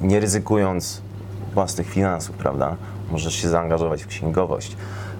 nie 0.00 0.20
ryzykując 0.20 1.02
własnych 1.54 1.88
finansów, 1.88 2.36
prawda? 2.36 2.76
Możesz 3.10 3.34
się 3.34 3.48
zaangażować 3.48 4.04
w 4.04 4.06
księgowość, 4.06 4.76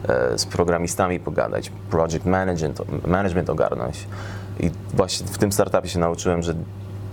e, 0.09 0.39
z 0.39 0.47
programistami 0.47 1.21
pogadać, 1.21 1.73
project 1.91 2.25
management, 2.25 3.07
management 3.07 3.51
ogarnąć. 3.51 4.07
I 4.61 4.71
właśnie 4.95 5.27
w 5.27 5.39
tym 5.39 5.53
startupie 5.53 5.89
się 5.89 5.99
nauczyłem, 5.99 6.43
że 6.43 6.55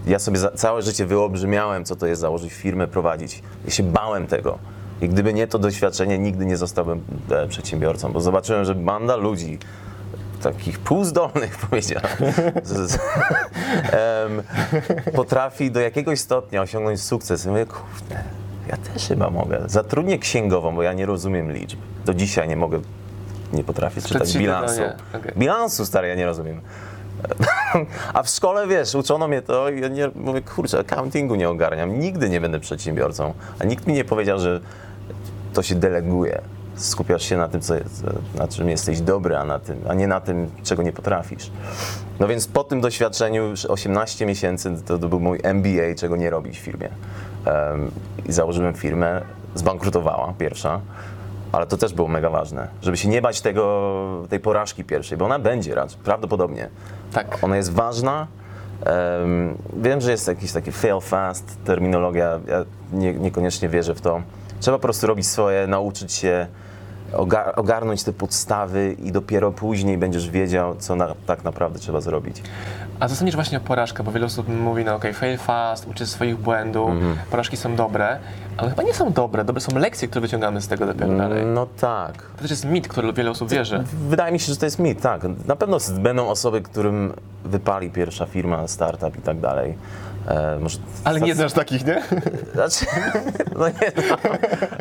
ja 0.08 0.20
sobie 0.20 0.38
za, 0.38 0.52
całe 0.52 0.82
życie 0.82 1.06
wyolbrzymiałem, 1.06 1.86
co 1.86 1.96
to 1.96 2.08
jest 2.08 2.22
założyć 2.22 2.54
firmę, 2.54 2.88
prowadzić. 2.88 3.44
Ja 3.66 3.72
się 3.72 3.84
bałem 3.84 4.28
tego. 4.28 4.58
I 5.02 5.10
gdyby 5.10 5.34
nie 5.34 5.48
to 5.48 5.60
doświadczenie, 5.60 6.20
nigdy 6.20 6.46
nie 6.46 6.58
zostałbym 6.58 7.04
e, 7.32 7.48
przedsiębiorcą, 7.48 8.12
bo 8.12 8.22
zobaczyłem, 8.22 8.66
że 8.66 8.76
banda 8.76 9.16
ludzi, 9.16 9.60
takich 10.44 10.80
półzdolnych, 10.80 11.58
powiedziałem, 11.70 12.08
potrafi 15.16 15.72
do 15.72 15.80
jakiegoś 15.80 16.20
stopnia 16.20 16.62
osiągnąć 16.62 17.02
sukces. 17.02 17.46
I 17.46 17.50
mówię, 17.50 17.66
kurde, 17.66 18.24
ja 18.70 18.78
też 18.78 19.08
chyba 19.08 19.30
mogę. 19.30 19.62
Zatrudnię 19.66 20.20
księgową, 20.20 20.76
bo 20.76 20.84
ja 20.84 20.94
nie 20.94 21.06
rozumiem 21.06 21.52
liczb. 21.52 21.80
Do 22.06 22.14
dzisiaj 22.14 22.48
nie 22.48 22.56
mogę, 22.56 22.80
nie 23.54 23.64
potrafię 23.64 24.02
czytać 24.02 24.38
bilansu. 24.38 24.82
okej. 25.16 25.32
Bilansu, 25.38 25.86
stary, 25.86 26.08
ja 26.08 26.16
nie 26.16 26.26
rozumiem. 26.26 26.62
A 28.14 28.24
w 28.24 28.30
szkole, 28.30 28.68
wiesz, 28.68 28.96
uczono 28.96 29.28
mnie 29.28 29.42
to 29.42 29.70
i 29.70 29.82
ja 29.82 29.88
nie, 29.88 30.10
mówię, 30.16 30.42
kurczę, 30.42 30.80
accountingu 30.80 31.36
nie 31.36 31.50
ogarniam, 31.50 32.00
nigdy 32.00 32.30
nie 32.30 32.42
będę 32.42 32.60
przedsiębiorcą. 32.60 33.34
A 33.60 33.66
nikt 33.66 33.88
mi 33.88 33.94
nie 33.94 34.06
powiedział, 34.06 34.40
że 34.40 34.60
to 35.54 35.64
się 35.64 35.76
deleguje. 35.76 36.42
Skupiasz 36.76 37.24
się 37.24 37.38
na 37.38 37.48
tym, 37.48 37.62
co 37.62 37.74
na 38.36 38.48
czym 38.48 38.70
jesteś 38.70 39.02
dobry, 39.02 39.38
a, 39.38 39.46
na 39.46 39.60
tym, 39.60 39.80
a 39.90 39.94
nie 39.94 40.08
na 40.08 40.22
tym, 40.22 40.52
czego 40.64 40.84
nie 40.84 40.92
potrafisz. 40.92 41.52
No 42.20 42.28
więc 42.28 42.48
po 42.48 42.64
tym 42.64 42.82
doświadczeniu 42.82 43.44
już 43.44 43.66
18 43.66 44.26
miesięcy 44.26 44.76
to, 44.86 44.98
to 44.98 45.10
był 45.10 45.20
mój 45.20 45.40
MBA, 45.44 45.96
czego 45.98 46.16
nie 46.16 46.30
robić 46.30 46.60
w 46.60 46.62
firmie. 46.62 46.90
I 48.26 48.32
założyłem 48.32 48.74
firmę, 48.74 49.22
zbankrutowała 49.56 50.34
pierwsza, 50.38 50.82
ale 51.54 51.68
to 51.68 51.78
też 51.78 51.94
było 51.94 52.08
mega 52.08 52.30
ważne, 52.30 52.68
żeby 52.82 52.98
się 52.98 53.10
nie 53.10 53.22
bać 53.22 53.42
tego, 53.42 54.26
tej 54.30 54.40
porażki 54.40 54.84
pierwszej, 54.84 55.18
bo 55.18 55.26
ona 55.26 55.40
będzie 55.40 55.76
raczej, 55.76 56.00
prawdopodobnie. 56.04 56.70
Tak. 57.14 57.38
Ona 57.42 57.58
jest 57.58 57.74
ważna. 57.74 58.28
Em, 58.86 59.58
wiem, 59.78 60.02
że 60.02 60.12
jest 60.12 60.28
jakiś 60.28 60.52
taki 60.52 60.72
fail 60.72 61.00
fast, 61.02 61.58
terminologia, 61.66 62.40
ja 62.48 62.66
nie, 62.94 63.14
niekoniecznie 63.14 63.70
wierzę 63.70 63.96
w 63.96 64.02
to. 64.02 64.22
Trzeba 64.60 64.78
po 64.78 64.82
prostu 64.82 65.08
robić 65.08 65.28
swoje, 65.28 65.68
nauczyć 65.68 66.14
się, 66.14 66.48
ogarnąć 67.56 68.04
te 68.04 68.14
podstawy 68.14 68.96
i 69.04 69.12
dopiero 69.12 69.52
później 69.52 69.98
będziesz 69.98 70.30
wiedział, 70.30 70.76
co 70.76 70.96
na, 70.96 71.16
tak 71.28 71.44
naprawdę 71.44 71.80
trzeba 71.80 72.02
zrobić. 72.02 72.42
A 73.00 73.08
sądzisz 73.10 73.36
właśnie 73.36 73.58
o 73.58 73.62
porażkach? 73.62 74.06
Bo 74.06 74.12
wiele 74.12 74.26
osób 74.26 74.48
mówi, 74.50 74.86
no 74.86 74.96
okej, 74.96 75.14
fail 75.14 75.38
fast, 75.38 75.88
uczy 75.88 76.08
swoich 76.08 76.38
błędów, 76.38 76.90
Mhm. 76.90 77.16
porażki 77.32 77.58
są 77.58 77.76
dobre, 77.76 78.20
ale 78.58 78.70
chyba 78.70 78.84
nie 78.84 78.94
są 78.94 79.12
dobre. 79.12 79.44
Dobre 79.46 79.62
są 79.62 79.78
lekcje, 79.80 80.08
które 80.08 80.22
wyciągamy 80.22 80.62
z 80.62 80.68
tego 80.68 80.86
dopiero 80.86 81.18
dalej. 81.18 81.46
No 81.46 81.68
tak. 81.80 82.24
To 82.36 82.42
też 82.42 82.52
jest 82.52 82.66
mit, 82.66 82.88
który 82.88 83.14
wiele 83.14 83.32
osób 83.32 83.50
wierzy. 83.50 83.84
Wydaje 84.10 84.34
mi 84.34 84.40
się, 84.40 84.54
że 84.54 84.60
to 84.60 84.66
jest 84.66 84.80
mit, 84.80 85.02
tak. 85.02 85.22
Na 85.48 85.56
pewno 85.56 85.78
będą 86.00 86.28
osoby, 86.28 86.62
którym 86.62 87.14
wypali 87.46 87.90
pierwsza 87.90 88.26
firma, 88.26 88.68
startup 88.68 89.18
i 89.18 89.22
tak 89.22 89.40
dalej. 89.40 89.76
E, 90.28 90.60
może 90.60 90.78
Ale 91.04 91.22
nie 91.22 91.36
znasz 91.36 91.54
takich, 91.54 91.86
nie? 91.86 92.04
Znaczy, 92.54 92.86
no 93.60 93.68
nie, 93.68 93.92
no. 94.10 94.18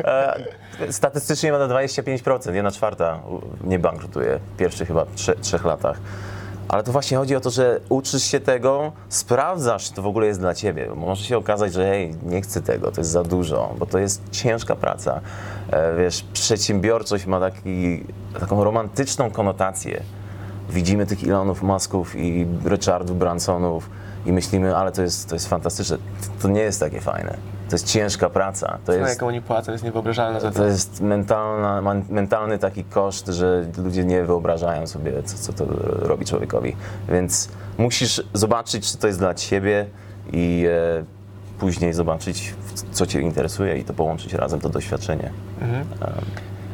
E, 0.05 0.91
statystycznie 0.91 1.51
ma 1.51 1.57
na 1.57 1.67
25%, 1.67 2.53
jedna 2.53 2.71
czwarta 2.71 3.19
nie 3.63 3.79
bankrutuje 3.79 4.39
w 4.53 4.57
pierwszych 4.57 4.87
chyba 4.87 5.05
trze, 5.15 5.35
trzech 5.35 5.65
latach. 5.65 5.97
Ale 6.67 6.83
to 6.83 6.91
właśnie 6.91 7.17
chodzi 7.17 7.35
o 7.35 7.39
to, 7.39 7.49
że 7.49 7.79
uczysz 7.89 8.23
się 8.23 8.39
tego, 8.39 8.91
sprawdzasz, 9.09 9.83
czy 9.83 9.93
to 9.93 10.01
w 10.01 10.07
ogóle 10.07 10.27
jest 10.27 10.39
dla 10.39 10.53
ciebie. 10.53 10.89
Może 10.95 11.23
się 11.23 11.37
okazać, 11.37 11.73
że 11.73 11.85
hej, 11.85 12.15
nie 12.23 12.41
chcę 12.41 12.61
tego, 12.61 12.91
to 12.91 13.01
jest 13.01 13.11
za 13.11 13.23
dużo, 13.23 13.75
bo 13.79 13.85
to 13.85 13.99
jest 13.99 14.21
ciężka 14.31 14.75
praca. 14.75 15.21
E, 15.71 15.95
wiesz, 15.95 16.25
przedsiębiorczość 16.33 17.25
ma 17.25 17.39
taki, 17.39 18.03
taką 18.39 18.63
romantyczną 18.63 19.31
konotację. 19.31 20.01
Widzimy 20.69 21.05
tych 21.05 21.23
Elonów 21.23 21.63
Musków 21.63 22.15
i 22.15 22.47
Richardów 22.65 23.17
Bransonów 23.17 23.89
i 24.25 24.31
myślimy, 24.33 24.75
ale 24.75 24.91
to 24.91 25.01
jest, 25.01 25.29
to 25.29 25.35
jest 25.35 25.47
fantastyczne. 25.47 25.97
To 26.41 26.47
nie 26.47 26.61
jest 26.61 26.79
takie 26.79 27.01
fajne. 27.01 27.37
To 27.69 27.75
jest 27.75 27.87
ciężka 27.87 28.29
praca. 28.29 28.67
To 28.85 28.91
No, 28.91 28.97
jest, 28.97 29.09
jaką 29.13 29.27
oni 29.27 29.41
płacą, 29.41 29.71
jest 29.71 29.83
niewyobrażalne 29.83 30.41
za 30.41 30.51
to. 30.51 30.57
to 30.57 30.65
jest 30.65 31.01
mentalna, 31.01 31.81
mentalny 32.09 32.59
taki 32.59 32.83
koszt, 32.83 33.27
że 33.27 33.65
ludzie 33.77 34.05
nie 34.05 34.23
wyobrażają 34.23 34.87
sobie, 34.87 35.23
co, 35.23 35.37
co 35.37 35.53
to 35.53 35.65
robi 36.07 36.25
człowiekowi. 36.25 36.75
Więc 37.09 37.49
musisz 37.77 38.23
zobaczyć, 38.33 38.91
czy 38.91 38.97
to 38.97 39.07
jest 39.07 39.19
dla 39.19 39.33
ciebie 39.33 39.85
i 40.33 40.65
e, 40.69 41.03
później 41.59 41.93
zobaczyć, 41.93 42.53
co 42.91 43.05
cię 43.05 43.21
interesuje 43.21 43.77
i 43.77 43.83
to 43.83 43.93
połączyć 43.93 44.33
razem, 44.33 44.59
to 44.59 44.69
doświadczenie. 44.69 45.31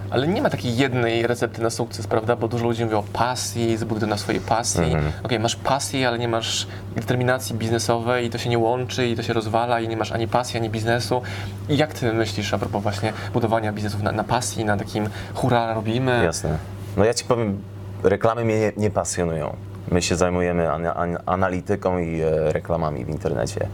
Ale 0.10 0.28
nie 0.28 0.42
ma 0.42 0.50
takiej 0.50 0.78
jednej 0.78 1.28
recepty 1.28 1.62
na 1.62 1.70
sukces, 1.70 2.08
prawda? 2.08 2.36
Bo 2.36 2.48
dużo 2.48 2.66
ludzi 2.66 2.84
mówi 2.84 2.96
o 2.96 3.04
pasji, 3.14 3.78
zbuduj 3.78 4.10
na 4.10 4.18
swojej 4.18 4.42
pasji. 4.42 4.84
Mhm. 4.84 5.12
Okej, 5.24 5.40
masz 5.40 5.56
pasję, 5.56 6.08
ale 6.08 6.20
nie 6.20 6.28
masz 6.28 6.68
determinacji 6.96 7.56
biznesowej 7.56 8.26
i 8.26 8.30
to 8.30 8.38
się 8.38 8.50
nie 8.50 8.58
łączy 8.58 9.08
i 9.08 9.16
to 9.16 9.24
się 9.24 9.34
rozwala 9.34 9.80
i 9.80 9.88
nie 9.88 9.98
masz 9.98 10.12
ani 10.12 10.28
pasji, 10.28 10.60
ani 10.60 10.70
biznesu. 10.70 11.22
I 11.70 11.78
jak 11.78 11.94
ty 11.94 12.14
myślisz 12.14 12.54
a 12.54 12.58
propos 12.58 12.84
właśnie 12.84 13.14
budowania 13.34 13.74
biznesów 13.74 14.02
na, 14.04 14.12
na 14.12 14.24
pasji, 14.24 14.66
na 14.66 14.78
takim 14.78 15.10
hurra 15.34 15.74
robimy? 15.74 16.24
Jasne. 16.24 16.58
No 16.98 17.06
ja 17.06 17.14
ci 17.14 17.26
powiem, 17.26 17.62
reklamy 18.04 18.46
mnie 18.46 18.60
nie, 18.60 18.72
nie 18.78 18.90
pasjonują. 18.90 19.56
My 19.92 20.02
się 20.02 20.16
zajmujemy 20.16 20.72
ana, 20.72 20.96
an, 20.96 21.18
analityką 21.26 21.98
i 21.98 22.22
e, 22.22 22.52
reklamami 22.52 23.06
w 23.06 23.10
internecie. 23.10 23.68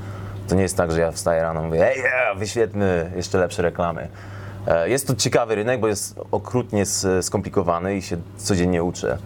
To 0.47 0.55
nie 0.55 0.61
jest 0.61 0.77
tak, 0.77 0.91
że 0.91 1.01
ja 1.01 1.11
wstaję 1.11 1.41
rano 1.41 1.61
i 1.61 1.65
mówię, 1.65 1.87
ej, 1.87 1.99
yeah, 1.99 2.37
wyświetlmy 2.37 3.11
jeszcze 3.15 3.37
lepsze 3.37 3.61
reklamy. 3.61 4.07
E, 4.67 4.89
jest 4.89 5.07
to 5.07 5.15
ciekawy 5.15 5.55
rynek, 5.55 5.79
bo 5.79 5.87
jest 5.87 6.19
okrutnie 6.31 6.83
skomplikowany 7.21 7.97
i 7.97 8.01
się 8.01 8.17
codziennie 8.37 8.83
uczę. 8.83 9.17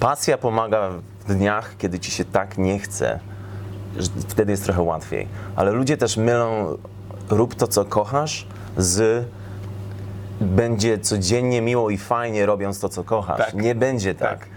Pasja 0.00 0.38
pomaga 0.38 0.90
w 1.26 1.34
dniach, 1.34 1.74
kiedy 1.78 1.98
ci 1.98 2.10
się 2.10 2.24
tak 2.24 2.58
nie 2.58 2.78
chce, 2.78 3.20
że 3.96 4.08
wtedy 4.28 4.52
jest 4.52 4.64
trochę 4.64 4.82
łatwiej. 4.82 5.28
Ale 5.56 5.70
ludzie 5.70 5.96
też 5.96 6.16
mylą 6.16 6.76
rób 7.30 7.54
to, 7.54 7.66
co 7.66 7.84
kochasz, 7.84 8.46
z 8.76 9.26
będzie 10.40 10.98
codziennie 10.98 11.62
miło 11.62 11.90
i 11.90 11.98
fajnie 11.98 12.46
robiąc 12.46 12.80
to, 12.80 12.88
co 12.88 13.04
kochasz. 13.04 13.38
Tak. 13.38 13.54
Nie 13.54 13.74
będzie 13.74 14.14
tak. 14.14 14.38
Tak. 14.38 14.48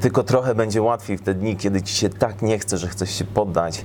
Tylko 0.00 0.22
trochę 0.22 0.54
będzie 0.54 0.82
łatwiej 0.82 1.18
w 1.18 1.22
te 1.22 1.34
dni, 1.34 1.56
kiedy 1.56 1.82
ci 1.82 1.94
się 1.94 2.08
tak 2.08 2.42
nie 2.42 2.58
chce, 2.58 2.78
że 2.78 2.88
chcesz 2.88 3.10
się 3.10 3.24
poddać, 3.24 3.84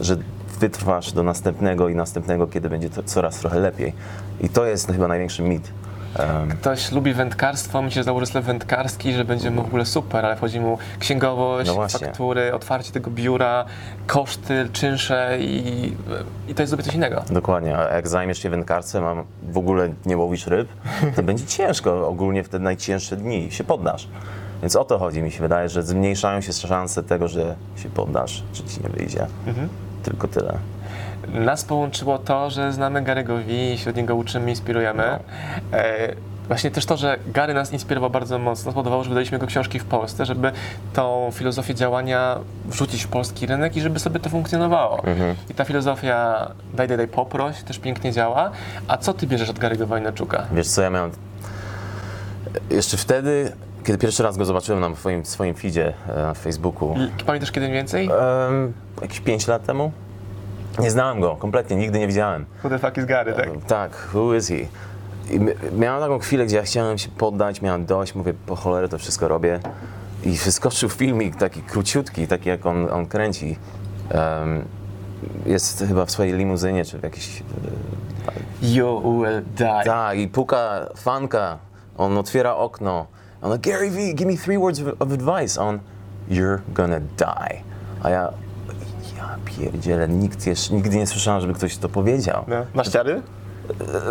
że 0.00 0.16
wytrwasz 0.58 1.12
do 1.12 1.22
następnego 1.22 1.88
i 1.88 1.94
następnego, 1.94 2.46
kiedy 2.46 2.70
będzie 2.70 2.90
to 2.90 3.02
coraz 3.02 3.38
trochę 3.38 3.60
lepiej. 3.60 3.92
I 4.40 4.48
to 4.48 4.66
jest 4.66 4.92
chyba 4.92 5.08
największy 5.08 5.42
mit. 5.42 5.70
Ktoś 6.60 6.92
lubi 6.92 7.14
wędkarstwo, 7.14 7.82
myśli, 7.82 8.00
że 8.00 8.04
założy 8.04 8.26
sklep 8.26 8.44
wędkarski, 8.44 9.12
że 9.12 9.24
będzie 9.24 9.50
mu 9.50 9.62
w 9.62 9.66
ogóle 9.66 9.86
super, 9.86 10.26
ale 10.26 10.36
wchodzi 10.36 10.60
mu 10.60 10.78
księgowość, 10.98 11.70
No 11.76 11.88
faktury, 11.88 12.54
otwarcie 12.54 12.92
tego 12.92 13.10
biura, 13.10 13.64
koszty, 14.06 14.68
czynsze 14.72 15.36
i, 15.40 15.92
i 16.48 16.54
to 16.54 16.62
jest 16.62 16.70
zupełnie 16.70 16.86
coś 16.86 16.94
innego. 16.94 17.24
Dokładnie, 17.30 17.78
a 17.78 17.94
jak 17.94 18.08
zajmiesz 18.08 18.38
się 18.38 18.50
wędkarstwem, 18.50 19.04
a 19.04 19.24
w 19.52 19.58
ogóle 19.58 19.88
nie 20.06 20.16
łowisz 20.16 20.46
ryb, 20.46 20.68
to 21.16 21.22
będzie 21.28 21.46
ciężko, 21.46 22.08
ogólnie 22.08 22.44
w 22.44 22.48
te 22.48 22.58
najcięższe 22.58 23.16
dni 23.16 23.48
się 23.50 23.64
poddasz. 23.64 24.08
Więc 24.62 24.76
o 24.76 24.84
to 24.84 24.98
chodzi, 24.98 25.22
mi 25.22 25.30
się 25.30 25.40
wydaje, 25.40 25.68
że 25.68 25.82
zmniejszają 25.82 26.40
się 26.40 26.52
szanse 26.52 27.02
tego, 27.02 27.28
że 27.28 27.56
się 27.76 27.88
poddasz, 27.88 28.42
czy 28.52 28.62
ci 28.64 28.82
nie 28.82 28.88
wyjdzie. 28.88 29.26
Tylko 30.06 30.28
tyle. 30.28 30.58
Nas 31.28 31.64
połączyło 31.64 32.18
to, 32.18 32.50
że 32.50 32.72
znamy 32.72 33.02
Gary'ego 33.02 33.44
V 33.44 33.52
i 33.52 33.78
się 33.78 33.90
od 33.90 33.96
niego 33.96 34.14
uczymy, 34.14 34.50
inspirujemy. 34.50 35.18
No. 35.72 35.78
E, 35.78 36.14
właśnie 36.48 36.70
też 36.70 36.86
to, 36.86 36.96
że 36.96 37.18
Gary 37.26 37.54
nas 37.54 37.72
inspirował 37.72 38.10
bardzo 38.10 38.38
mocno, 38.38 38.70
spowodowało, 38.70 39.04
że 39.04 39.08
wydaliśmy 39.08 39.34
jego 39.34 39.46
książki 39.46 39.78
w 39.78 39.84
Polsce, 39.84 40.26
żeby 40.26 40.52
tą 40.92 41.30
filozofię 41.32 41.74
działania 41.74 42.38
wrzucić 42.64 43.04
w 43.04 43.08
polski 43.08 43.46
rynek 43.46 43.76
i 43.76 43.80
żeby 43.80 43.98
sobie 43.98 44.20
to 44.20 44.30
funkcjonowało. 44.30 45.04
Mhm. 45.04 45.34
I 45.50 45.54
ta 45.54 45.64
filozofia 45.64 46.50
daj, 46.74 46.88
daj, 46.88 46.96
daj, 46.96 47.08
poproś 47.08 47.62
też 47.62 47.78
pięknie 47.78 48.12
działa. 48.12 48.50
A 48.88 48.96
co 48.96 49.14
ty 49.14 49.26
bierzesz 49.26 49.50
od 49.50 49.58
Gary'ego 49.58 49.86
Wojnaczuka? 49.86 50.46
Wiesz 50.52 50.68
co, 50.68 50.82
ja 50.82 50.90
miałem... 50.90 51.10
Jeszcze 52.70 52.96
wtedy, 52.96 53.52
kiedy 53.86 53.98
pierwszy 53.98 54.22
raz 54.22 54.36
go 54.36 54.44
zobaczyłem 54.44 54.80
na 54.80 54.96
swoim, 54.96 55.24
swoim 55.26 55.54
feedzie 55.54 55.92
e, 56.08 56.22
na 56.22 56.34
Facebooku, 56.34 56.94
I 57.20 57.24
Pamiętasz 57.24 57.52
kiedy 57.52 57.66
mniej 57.66 57.78
więcej? 57.78 58.06
em, 58.48 58.72
jakieś 59.02 59.20
5 59.20 59.46
lat 59.46 59.64
temu, 59.66 59.92
Nie 60.78 60.90
znałem 60.90 61.20
go, 61.20 61.36
kompletnie, 61.36 61.76
nigdy 61.76 61.98
nie 61.98 62.06
widziałem. 62.06 62.46
Who 62.64 62.70
the 62.70 62.78
fuck 62.78 62.96
is 62.98 63.04
Gary, 63.04 63.32
tak? 63.32 63.48
Tak, 63.66 64.08
who 64.14 64.34
is 64.34 64.48
he? 64.48 64.54
I 65.34 65.40
mi- 65.40 65.52
miałem 65.78 66.00
taką 66.02 66.18
chwilę, 66.18 66.46
gdzie 66.46 66.56
ja 66.56 66.62
chciałem 66.62 66.98
się 66.98 67.08
poddać, 67.08 67.62
miałem 67.62 67.86
dość, 67.86 68.14
mówię, 68.14 68.34
po 68.46 68.56
cholerę 68.56 68.88
to 68.88 68.98
wszystko 68.98 69.28
robię. 69.28 69.60
I 70.24 70.30
wyskoczył 70.32 70.88
filmik 70.88 71.36
taki 71.36 71.62
króciutki, 71.62 72.26
taki 72.26 72.48
jak 72.48 72.66
on, 72.66 72.90
on 72.92 73.06
kręci. 73.06 73.56
Em, 74.10 74.64
jest 75.46 75.84
chyba 75.88 76.04
w 76.04 76.10
swojej 76.10 76.32
limuzynie, 76.32 76.84
czy 76.84 76.98
w 76.98 77.02
jakiejś... 77.02 77.42
You 78.62 79.00
will 79.02 79.42
die. 79.56 79.82
Tak, 79.84 80.18
i 80.18 80.28
puka 80.28 80.86
fanka, 80.96 81.58
on 81.98 82.18
otwiera 82.18 82.54
okno. 82.56 83.06
On 83.42 83.58
Gary 83.60 83.90
V, 83.90 84.14
give 84.14 84.26
me 84.26 84.36
three 84.36 84.58
words 84.58 84.80
of, 84.80 84.86
of 85.00 85.12
advice. 85.12 85.60
On, 85.62 85.78
you're 86.28 86.60
gonna 86.72 87.00
die. 87.00 87.62
A 88.02 88.10
ja, 88.10 88.32
ja 89.16 89.38
pierdzielę, 89.44 90.08
nikt 90.08 90.46
jeszcze, 90.46 90.74
nigdy 90.74 90.96
nie 90.96 91.06
słyszałem, 91.06 91.40
żeby 91.40 91.54
ktoś 91.54 91.76
to 91.76 91.88
powiedział. 91.88 92.44
No. 92.48 92.56
Masz 92.74 92.88
ciary? 92.88 93.22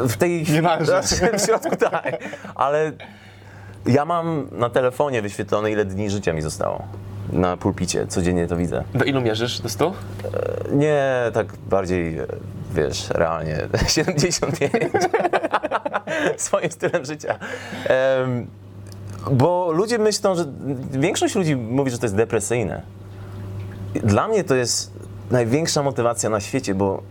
W 0.07 0.17
tej. 0.17 0.45
Znaczy, 0.81 1.15
w 1.39 1.41
środku 1.41 1.75
tak, 1.75 2.17
ale 2.55 2.91
ja 3.85 4.05
mam 4.05 4.47
na 4.51 4.69
telefonie 4.69 5.21
wyświetlone, 5.21 5.71
ile 5.71 5.85
dni 5.85 6.09
życia 6.09 6.33
mi 6.33 6.41
zostało. 6.41 6.87
Na 7.33 7.57
pulpicie, 7.57 8.07
codziennie 8.07 8.47
to 8.47 8.57
widzę. 8.57 8.83
Do 8.93 9.05
ilu 9.05 9.21
mierzysz? 9.21 9.59
Do 9.59 9.69
100? 9.69 9.93
Nie, 10.71 11.31
tak 11.33 11.47
bardziej, 11.69 12.17
e, 12.19 12.25
wiesz, 12.73 13.09
realnie, 13.09 13.57
75. 13.87 14.73
Swoim 16.37 16.71
stylem 16.71 17.05
życia. 17.05 17.39
Em, 17.87 18.47
bo 19.31 19.71
ludzie 19.71 19.99
myślą, 19.99 20.35
że 20.35 20.45
większość 20.91 21.35
ludzi 21.35 21.55
mówi, 21.55 21.91
że 21.91 21.97
to 21.97 22.05
jest 22.05 22.15
depresyjne. 22.15 22.81
Dla 24.03 24.27
mnie 24.27 24.43
to 24.43 24.55
jest 24.55 24.91
największa 25.31 25.83
motywacja 25.83 26.29
na 26.29 26.39
świecie, 26.39 26.75
bo 26.75 27.01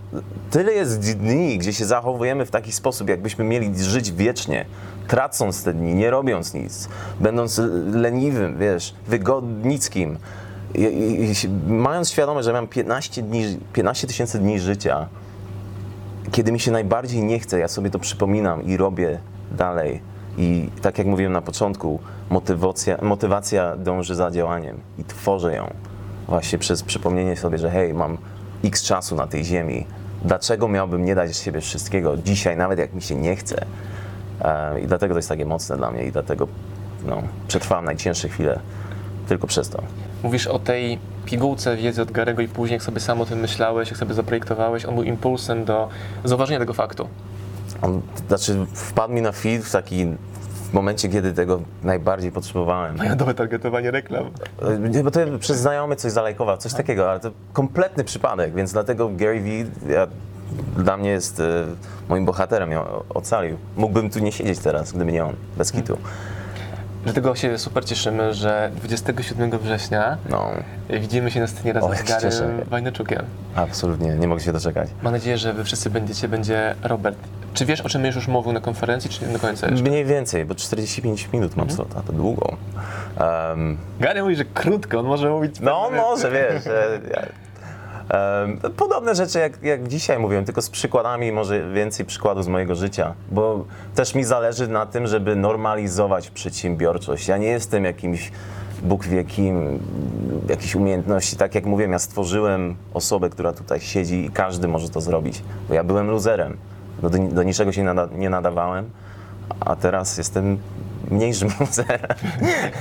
tyle 0.51 0.73
jest 0.73 1.17
dni, 1.19 1.59
gdzie 1.59 1.73
się 1.73 1.85
zachowujemy 1.85 2.47
w 2.47 2.51
taki 2.51 2.73
sposób, 2.73 3.09
jakbyśmy 3.09 3.45
mieli 3.45 3.79
żyć 3.85 4.13
wiecznie, 4.13 4.67
tracąc 5.09 5.65
te 5.65 5.75
dni, 5.75 5.95
nie 5.95 6.11
robiąc 6.11 6.55
nic, 6.55 6.89
będąc 7.21 7.61
leniwym, 7.93 8.59
wiesz, 8.59 8.95
wygodnickim. 9.07 10.19
I, 10.75 10.83
i, 10.83 11.25
i 11.25 11.49
mając 11.67 12.11
świadomość, 12.11 12.45
że 12.45 12.53
mam 12.53 12.67
15 12.67 13.23
dni, 13.23 13.59
15 13.73 14.07
tysięcy 14.07 14.39
dni 14.39 14.61
życia, 14.61 15.09
kiedy 16.33 16.53
mi 16.53 16.61
się 16.61 16.71
najbardziej 16.71 17.23
nie 17.23 17.39
chce, 17.39 17.59
ja 17.59 17.69
sobie 17.69 17.91
to 17.91 17.99
przypominam 17.99 18.63
i 18.63 18.77
robię 18.77 19.19
dalej. 19.53 20.14
I 20.39 20.69
tak 20.83 20.99
jak 20.99 21.07
mówiłem 21.07 21.33
na 21.33 21.43
początku, 21.43 22.01
motywacja, 22.31 22.99
motywacja 23.03 23.77
dąży 23.77 24.15
za 24.15 24.31
działaniem 24.31 24.81
i 24.99 25.05
tworzę 25.05 25.55
ją 25.55 25.71
właśnie 26.29 26.59
przez 26.59 26.83
przypomnienie 26.83 27.37
sobie, 27.37 27.59
że 27.59 27.71
hej, 27.71 27.95
mam 27.95 28.19
x 28.65 28.83
czasu 28.83 29.17
na 29.17 29.27
tej 29.27 29.45
ziemi. 29.45 29.87
Dlaczego 30.25 30.69
miałbym 30.69 31.05
nie 31.05 31.15
dać 31.15 31.37
z 31.37 31.43
siebie 31.43 31.61
wszystkiego 31.61 32.17
dzisiaj, 32.17 32.57
nawet 32.57 32.79
jak 32.79 32.95
mi 32.95 33.03
się 33.03 33.15
nie 33.15 33.37
chce? 33.37 33.67
E, 34.41 34.81
I 34.81 34.87
dlatego 34.87 35.15
to 35.15 35.19
jest 35.19 35.29
takie 35.29 35.45
mocne 35.45 35.77
dla 35.77 35.91
mnie 35.91 36.05
i 36.05 36.13
dlatego 36.13 36.49
no, 37.07 37.23
przetrwałem 37.49 37.85
najcięższe 37.85 38.29
chwile 38.29 38.61
tylko 39.29 39.47
przez 39.47 39.69
to. 39.69 39.83
Mówisz 40.23 40.47
o 40.47 40.59
tej 40.59 40.99
pigułce 41.25 41.77
wiedzy 41.77 42.03
od 42.03 42.11
Garego 42.11 42.43
i 42.43 42.49
później, 42.49 42.75
jak 42.75 42.83
sobie 42.83 43.01
sam 43.01 43.21
o 43.21 43.27
tym 43.27 43.39
myślałeś, 43.39 43.91
jak 43.91 43.99
sobie 43.99 44.15
zaprojektowałeś, 44.15 44.85
on 44.85 44.95
był 44.95 45.05
impulsem 45.05 45.65
do 45.65 45.89
zauważenia 46.25 46.59
tego 46.59 46.73
faktu. 46.73 47.09
On, 47.83 48.03
znaczy 48.29 48.67
wpadł 48.75 49.15
mi 49.15 49.23
na 49.23 49.33
feed 49.33 49.65
w 49.65 49.73
taki 49.73 50.07
w 50.71 50.73
momencie, 50.73 51.09
kiedy 51.09 51.33
tego 51.33 51.61
najbardziej 51.83 52.33
potrzebowałem. 52.33 52.97
Narodowe 52.97 53.35
targetowanie 53.35 53.91
reklam. 53.91 54.25
Nie, 54.91 55.05
Bo 55.05 55.11
to 55.11 55.21
przez 55.41 55.59
znajomy 55.59 55.97
coś 55.97 56.13
zalajkował, 56.13 56.57
coś 56.57 56.75
takiego, 56.75 57.11
ale 57.11 57.21
to 57.21 57.31
kompletny 57.53 58.05
przypadek, 58.05 58.55
więc 58.55 58.73
dlatego 58.73 59.11
Gary 59.17 59.41
Vee 59.41 59.65
ja, 59.89 60.07
dla 60.77 60.97
mnie 60.97 61.11
jest 61.11 61.41
e, 61.41 61.45
moim 62.09 62.25
bohaterem, 62.25 62.71
ją 62.73 62.85
ocalił. 63.15 63.57
Mógłbym 63.77 64.11
tu 64.11 64.19
nie 64.19 64.33
siedzieć 64.33 64.59
teraz, 64.59 64.93
gdyby 64.93 65.13
nie 65.13 65.25
on, 65.25 65.35
bez 65.59 65.73
kitu. 65.73 65.99
Dlatego 67.05 67.35
się 67.35 67.59
super 67.59 67.85
cieszymy, 67.85 68.35
że 68.35 68.71
27 68.77 69.59
września 69.59 70.17
No, 70.31 70.51
widzimy 70.91 71.31
się 71.31 71.41
na 71.41 71.47
scenie 71.47 71.73
razem 71.73 71.91
O, 71.91 71.95
z. 71.95 72.03
Garym 72.03 72.65
Wajneczukiem. 72.71 73.23
absolutnie, 73.55 74.15
nie 74.15 74.29
mogę 74.29 74.41
się 74.41 74.53
doczekać. 74.53 74.89
Mam 75.03 75.13
nadzieję, 75.13 75.39
że 75.39 75.53
wy 75.53 75.65
wszyscy 75.65 75.91
będziecie, 75.91 76.29
będzie 76.29 76.75
Robert. 76.83 77.19
Czy 77.55 77.65
wiesz, 77.67 77.81
o 77.81 77.89
czym 77.89 78.03
będziesz 78.03 78.17
już 78.17 78.29
mówił 78.29 78.53
na 78.53 78.61
konferencji, 78.61 79.11
czy 79.11 79.27
nie 79.27 79.33
do 79.33 79.39
końca 79.39 79.67
jeszcze? 79.71 79.85
Mniej 79.91 80.05
więcej, 80.05 80.45
bo 80.45 80.55
45 80.55 81.29
minut 81.33 81.57
mam 81.57 81.71
slota, 81.71 82.03
to 82.07 82.13
długo. 82.13 82.57
Um, 83.21 83.77
Gary 84.01 84.23
mówi, 84.23 84.37
że 84.37 84.45
krótko, 84.45 84.99
on 84.99 85.07
może 85.07 85.31
mówić... 85.31 85.61
No, 85.61 85.83
pewne- 85.85 86.03
może, 86.03 86.31
wiesz. 86.31 86.63
em, 88.09 88.61
Podobne 88.77 89.15
rzeczy 89.15 89.39
jak, 89.39 89.63
jak 89.63 89.89
dzisiaj 89.89 90.19
mówiłem, 90.19 90.45
tylko 90.45 90.63
z 90.63 90.71
przykładami, 90.71 91.33
może 91.33 91.71
więcej 91.73 92.07
przykładów 92.07 92.45
z 92.45 92.49
mojego 92.49 92.75
życia, 92.75 93.15
bo 93.31 93.65
też 93.95 94.15
mi 94.15 94.25
zależy 94.25 94.69
na 94.69 94.87
tym, 94.87 95.07
żeby 95.07 95.37
normalizować 95.37 96.31
przedsiębiorczość. 96.31 97.29
Ja 97.29 97.37
nie 97.37 97.49
jestem 97.49 97.85
jakimś 97.85 98.33
Bóg 98.83 99.05
wie 99.05 99.25
kim, 99.25 99.79
jakieś 100.49 100.75
umiejętności. 100.75 101.37
Tak 101.37 101.55
jak 101.55 101.65
mówiłem, 101.67 101.93
ja 101.93 101.99
stworzyłem 101.99 102.77
osobę, 102.95 103.31
która 103.31 103.53
tutaj 103.53 103.81
siedzi 103.81 104.25
i 104.25 104.31
każdy 104.31 104.69
może 104.69 104.89
to 104.89 105.01
zrobić, 105.01 105.43
bo 105.69 105.75
ja 105.75 105.85
byłem 105.85 106.11
luzerem. 106.11 106.57
Do, 107.03 107.11
do 107.11 107.43
niczego 107.43 107.73
się 107.73 107.83
nada, 107.85 108.09
nie 108.13 108.31
nadawałem, 108.31 108.91
a 109.61 109.77
teraz 109.77 110.19
jestem 110.19 110.59
mniejszym 111.11 111.49
luzerem. 111.61 112.17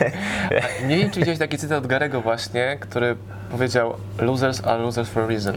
Nie 0.88 0.98
wiem, 0.98 1.12
czy 1.12 1.20
widziałeś 1.20 1.40
taki 1.40 1.58
cytat 1.58 1.78
od 1.78 1.88
Garego 1.88 2.22
właśnie, 2.22 2.78
który 2.80 3.16
powiedział 3.52 3.94
Losers 4.20 4.62
are 4.66 4.84
losers 4.84 5.10
for 5.10 5.24
a 5.24 5.28
reason. 5.28 5.56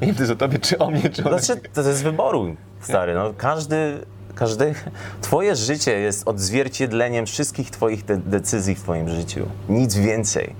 Nie 0.00 0.06
wiem, 0.06 0.14
to 0.14 0.22
jest 0.22 0.32
o 0.32 0.36
tobie, 0.36 0.58
czy 0.58 0.78
o 0.78 0.90
mnie, 0.90 1.10
czy 1.10 1.24
o 1.24 1.38
Znaczy, 1.38 1.60
to 1.74 1.80
jest 1.82 2.04
wyboru, 2.04 2.56
stary. 2.80 3.14
No, 3.14 3.32
każdy, 3.36 3.98
każdy, 4.34 4.74
twoje 5.20 5.56
życie 5.56 5.98
jest 6.00 6.28
odzwierciedleniem 6.28 7.26
wszystkich 7.26 7.70
twoich 7.70 8.04
de- 8.04 8.16
decyzji 8.16 8.74
w 8.74 8.80
twoim 8.82 9.08
życiu. 9.08 9.46
Nic 9.68 9.94
więcej. 9.94 10.54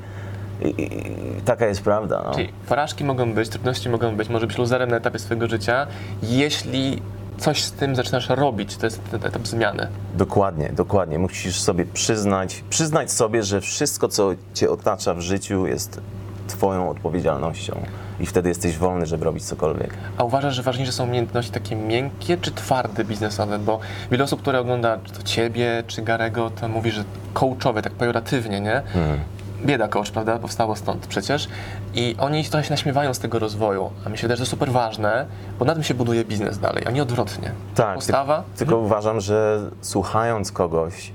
I, 0.65 0.83
i, 0.83 1.43
taka 1.45 1.67
jest 1.67 1.83
prawda. 1.83 2.23
No. 2.25 2.35
Czyli 2.35 2.49
porażki 2.69 3.05
mogą 3.05 3.33
być, 3.33 3.49
trudności 3.49 3.89
mogą 3.89 4.17
być, 4.17 4.29
może 4.29 4.47
być 4.47 4.59
loserem 4.59 4.91
na 4.91 4.97
etapie 4.97 5.19
swojego 5.19 5.49
życia, 5.49 5.87
jeśli 6.23 7.03
coś 7.39 7.63
z 7.63 7.73
tym 7.73 7.97
zaczynasz 7.97 8.29
robić, 8.29 8.77
to 8.77 8.87
jest 8.87 9.11
ten 9.11 9.27
etap 9.27 9.47
zmiany. 9.47 9.89
Dokładnie, 10.15 10.71
dokładnie. 10.73 11.19
Musisz 11.19 11.61
sobie 11.61 11.87
przyznać, 11.87 12.65
przyznać 12.71 13.13
sobie, 13.13 13.43
że 13.43 13.61
wszystko, 13.61 14.09
co 14.09 14.31
cię 14.55 14.71
otacza 14.71 15.15
w 15.15 15.21
życiu, 15.21 15.67
jest 15.67 16.01
twoją 16.49 16.91
odpowiedzialnością. 16.91 17.81
I 18.21 18.27
wtedy 18.27 18.49
jesteś 18.49 18.79
wolny, 18.79 19.07
żeby 19.07 19.25
robić 19.25 19.45
cokolwiek. 19.45 19.95
A 20.19 20.25
uważasz, 20.25 20.55
że 20.55 20.63
ważniejsze 20.63 20.93
są 20.93 21.05
umiejętności 21.05 21.53
takie 21.53 21.77
miękkie 21.77 22.37
czy 22.37 22.53
twarde 22.53 23.05
biznesowe? 23.05 23.59
Bo 23.59 23.81
wiele 24.11 24.25
osób, 24.25 24.43
które 24.43 24.61
ogląda 24.61 24.99
czy 25.05 25.13
to 25.13 25.23
ciebie, 25.23 25.83
czy 25.87 26.03
Garego, 26.03 26.51
to 26.51 26.69
mówi, 26.69 26.91
że 26.91 27.05
coachowe, 27.35 27.83
tak 27.83 27.93
pejoratywnie, 27.93 28.61
nie? 28.61 28.83
Bieda 29.65 29.89
coach, 29.89 30.11
prawda? 30.11 30.39
Powstało 30.39 30.77
stąd 30.77 31.07
przecież. 31.07 31.49
I 31.95 32.17
oni 32.19 32.45
trochę 32.45 32.65
się 32.65 32.71
naśmiewają 32.71 33.15
z 33.15 33.19
tego 33.19 33.39
rozwoju. 33.39 33.91
A 34.07 34.09
mi 34.09 34.19
się 34.19 34.23
wydaje, 34.23 34.37
że 34.37 34.45
to 34.45 34.51
super 34.51 34.71
ważne, 34.73 35.27
bo 35.59 35.65
na 35.65 35.75
tym 35.75 35.83
się 35.83 35.95
buduje 35.95 36.25
biznes 36.25 36.59
dalej, 36.59 36.85
a 36.87 36.91
nie 36.91 37.03
odwrotnie. 37.03 37.53
Tak, 37.75 37.95
Postawa? 37.95 38.43
Ty, 38.53 38.59
tylko 38.59 38.77
uważam, 38.79 39.21
że 39.21 39.61
słuchając 39.81 40.53
kogoś, 40.53 41.13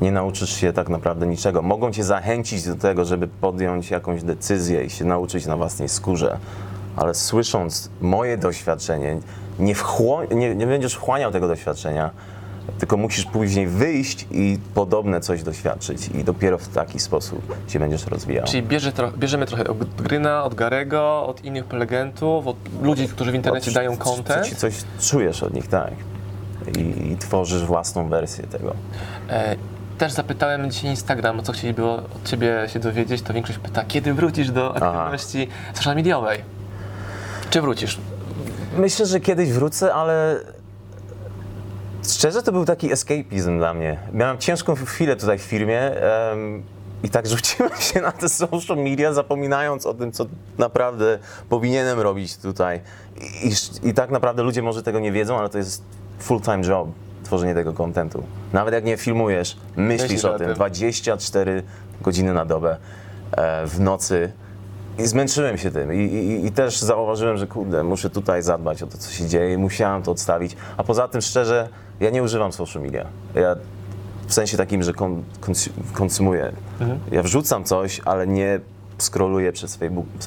nie 0.00 0.12
nauczysz 0.12 0.50
się 0.56 0.72
tak 0.72 0.88
naprawdę 0.88 1.26
niczego. 1.26 1.62
Mogą 1.62 1.92
cię 1.92 2.04
zachęcić 2.04 2.66
do 2.66 2.74
tego, 2.76 3.04
żeby 3.04 3.28
podjąć 3.28 3.90
jakąś 3.90 4.22
decyzję 4.22 4.84
i 4.84 4.90
się 4.90 5.04
nauczyć 5.04 5.46
na 5.46 5.56
własnej 5.56 5.88
skórze, 5.88 6.38
ale 6.96 7.14
słysząc 7.14 7.90
moje 8.00 8.38
doświadczenie, 8.38 9.18
nie, 9.58 9.74
wchło- 9.74 10.34
nie, 10.34 10.54
nie 10.54 10.66
będziesz 10.66 10.94
wchłaniał 10.94 11.32
tego 11.32 11.48
doświadczenia, 11.48 12.10
tylko 12.78 12.96
musisz 12.96 13.24
później 13.24 13.66
wyjść 13.66 14.26
i 14.30 14.58
podobne 14.74 15.20
coś 15.20 15.42
doświadczyć 15.42 16.08
i 16.08 16.24
dopiero 16.24 16.58
w 16.58 16.68
taki 16.68 16.98
sposób 16.98 17.56
się 17.68 17.78
będziesz 17.78 18.06
rozwijał. 18.06 18.46
Czyli 18.46 18.62
bierze 18.62 18.92
tro- 18.92 19.18
bierzemy 19.18 19.46
trochę 19.46 19.68
od 19.68 20.02
Gryna, 20.02 20.44
od 20.44 20.54
Garego, 20.54 21.26
od 21.26 21.44
innych 21.44 21.64
prelegentów, 21.64 22.46
od 22.46 22.56
ludzi, 22.82 23.08
którzy 23.08 23.32
w 23.32 23.34
internecie 23.34 23.70
Od- 23.70 23.74
dają 23.74 23.96
co- 23.96 24.04
content. 24.04 24.44
Co 24.44 24.48
ci 24.50 24.56
coś 24.56 24.74
czujesz 25.00 25.42
od 25.42 25.54
nich, 25.54 25.66
tak. 25.68 25.92
I, 26.78 27.12
I 27.12 27.16
tworzysz 27.16 27.64
własną 27.64 28.08
wersję 28.08 28.44
tego. 28.46 28.74
E, 29.30 29.56
też 29.98 30.12
zapytałem 30.12 30.70
dzisiaj 30.70 30.90
Instagram, 30.90 31.42
co 31.42 31.52
chcieliby 31.52 31.84
od 31.84 32.24
Ciebie 32.24 32.64
się 32.66 32.78
dowiedzieć, 32.78 33.22
to 33.22 33.32
większość 33.34 33.58
pyta, 33.58 33.84
kiedy 33.88 34.14
wrócisz 34.14 34.50
do 34.50 34.70
aktywności 34.76 35.48
social 35.74 35.94
mediowej? 35.94 36.38
Czy 37.50 37.60
wrócisz? 37.60 37.98
Myślę, 38.78 39.06
że 39.06 39.20
kiedyś 39.20 39.52
wrócę, 39.52 39.94
ale 39.94 40.36
szczerze 42.14 42.42
to 42.42 42.52
był 42.52 42.64
taki 42.64 42.92
escapizm 42.92 43.58
dla 43.58 43.74
mnie. 43.74 43.98
Miałem 44.12 44.38
ciężką 44.38 44.74
chwilę 44.74 45.16
tutaj 45.16 45.38
w 45.38 45.42
firmie 45.42 45.80
em, 45.80 46.62
i 47.02 47.08
tak 47.08 47.26
rzuciłem 47.36 47.70
się 47.80 48.00
na 48.00 48.12
te 48.12 48.28
social 48.28 48.76
media, 48.76 49.12
zapominając 49.12 49.86
o 49.86 49.94
tym, 49.94 50.12
co 50.12 50.26
naprawdę 50.58 51.18
powinienem 51.48 52.00
robić 52.00 52.36
tutaj. 52.36 52.80
I, 53.42 53.48
i, 53.48 53.88
i 53.88 53.94
tak 53.94 54.10
naprawdę 54.10 54.42
ludzie 54.42 54.62
może 54.62 54.82
tego 54.82 55.00
nie 55.00 55.12
wiedzą, 55.12 55.38
ale 55.38 55.48
to 55.48 55.58
jest 55.58 55.82
full-time 56.18 56.68
job, 56.68 56.88
tworzenie 57.24 57.54
tego 57.54 57.72
kontentu. 57.72 58.22
Nawet 58.52 58.74
jak 58.74 58.84
nie 58.84 58.96
filmujesz, 58.96 59.56
myślisz 59.76 60.02
Myślisz 60.02 60.24
o 60.24 60.38
tym. 60.38 60.54
24 60.54 61.62
godziny 62.00 62.32
na 62.32 62.44
dobę, 62.44 62.76
e, 63.32 63.66
w 63.66 63.80
nocy. 63.80 64.32
I 64.98 65.06
zmęczyłem 65.06 65.58
się 65.58 65.70
tym 65.70 65.92
I, 65.92 65.96
i, 65.98 66.46
i 66.46 66.52
też 66.52 66.78
zauważyłem, 66.78 67.36
że 67.36 67.46
kurde, 67.46 67.82
muszę 67.82 68.10
tutaj 68.10 68.42
zadbać 68.42 68.82
o 68.82 68.86
to, 68.86 68.98
co 68.98 69.10
się 69.10 69.26
dzieje, 69.26 69.58
musiałem 69.58 70.02
to 70.02 70.10
odstawić. 70.10 70.56
A 70.76 70.84
poza 70.84 71.08
tym, 71.08 71.20
szczerze, 71.20 71.68
ja 72.00 72.10
nie 72.10 72.22
używam 72.22 72.52
social 72.52 72.82
media. 72.82 73.06
Ja 73.34 73.56
w 74.26 74.34
sensie 74.34 74.56
takim, 74.56 74.82
że 74.82 74.92
kon, 74.92 75.22
konsum- 75.40 75.70
konsumuję. 75.92 76.52
Ja 77.12 77.22
wrzucam 77.22 77.64
coś, 77.64 78.00
ale 78.04 78.26
nie 78.26 78.60
scrolluję 78.98 79.52
przez 79.52 79.78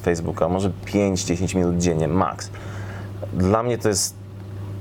Facebooka. 0.03 0.49
Może 0.49 0.71
5-10 0.86 1.55
minut 1.55 1.77
dziennie, 1.77 2.08
max. 2.08 2.49
Dla 3.34 3.63
mnie 3.63 3.77
to 3.77 3.88
jest 3.89 4.15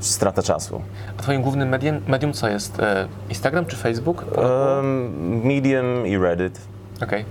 strata 0.01 0.43
czasu. 0.43 0.83
A 1.19 1.23
twoim 1.23 1.43
głównym 1.43 1.69
medium, 1.69 2.01
medium 2.07 2.33
co 2.33 2.49
jest? 2.49 2.81
E, 2.81 3.09
Instagram 3.29 3.67
czy 3.67 3.77
Facebook? 3.77 4.25
Um, 4.37 5.13
Medium 5.45 6.07
i 6.07 6.19
Reddit. 6.19 6.61
Okej. 7.03 7.25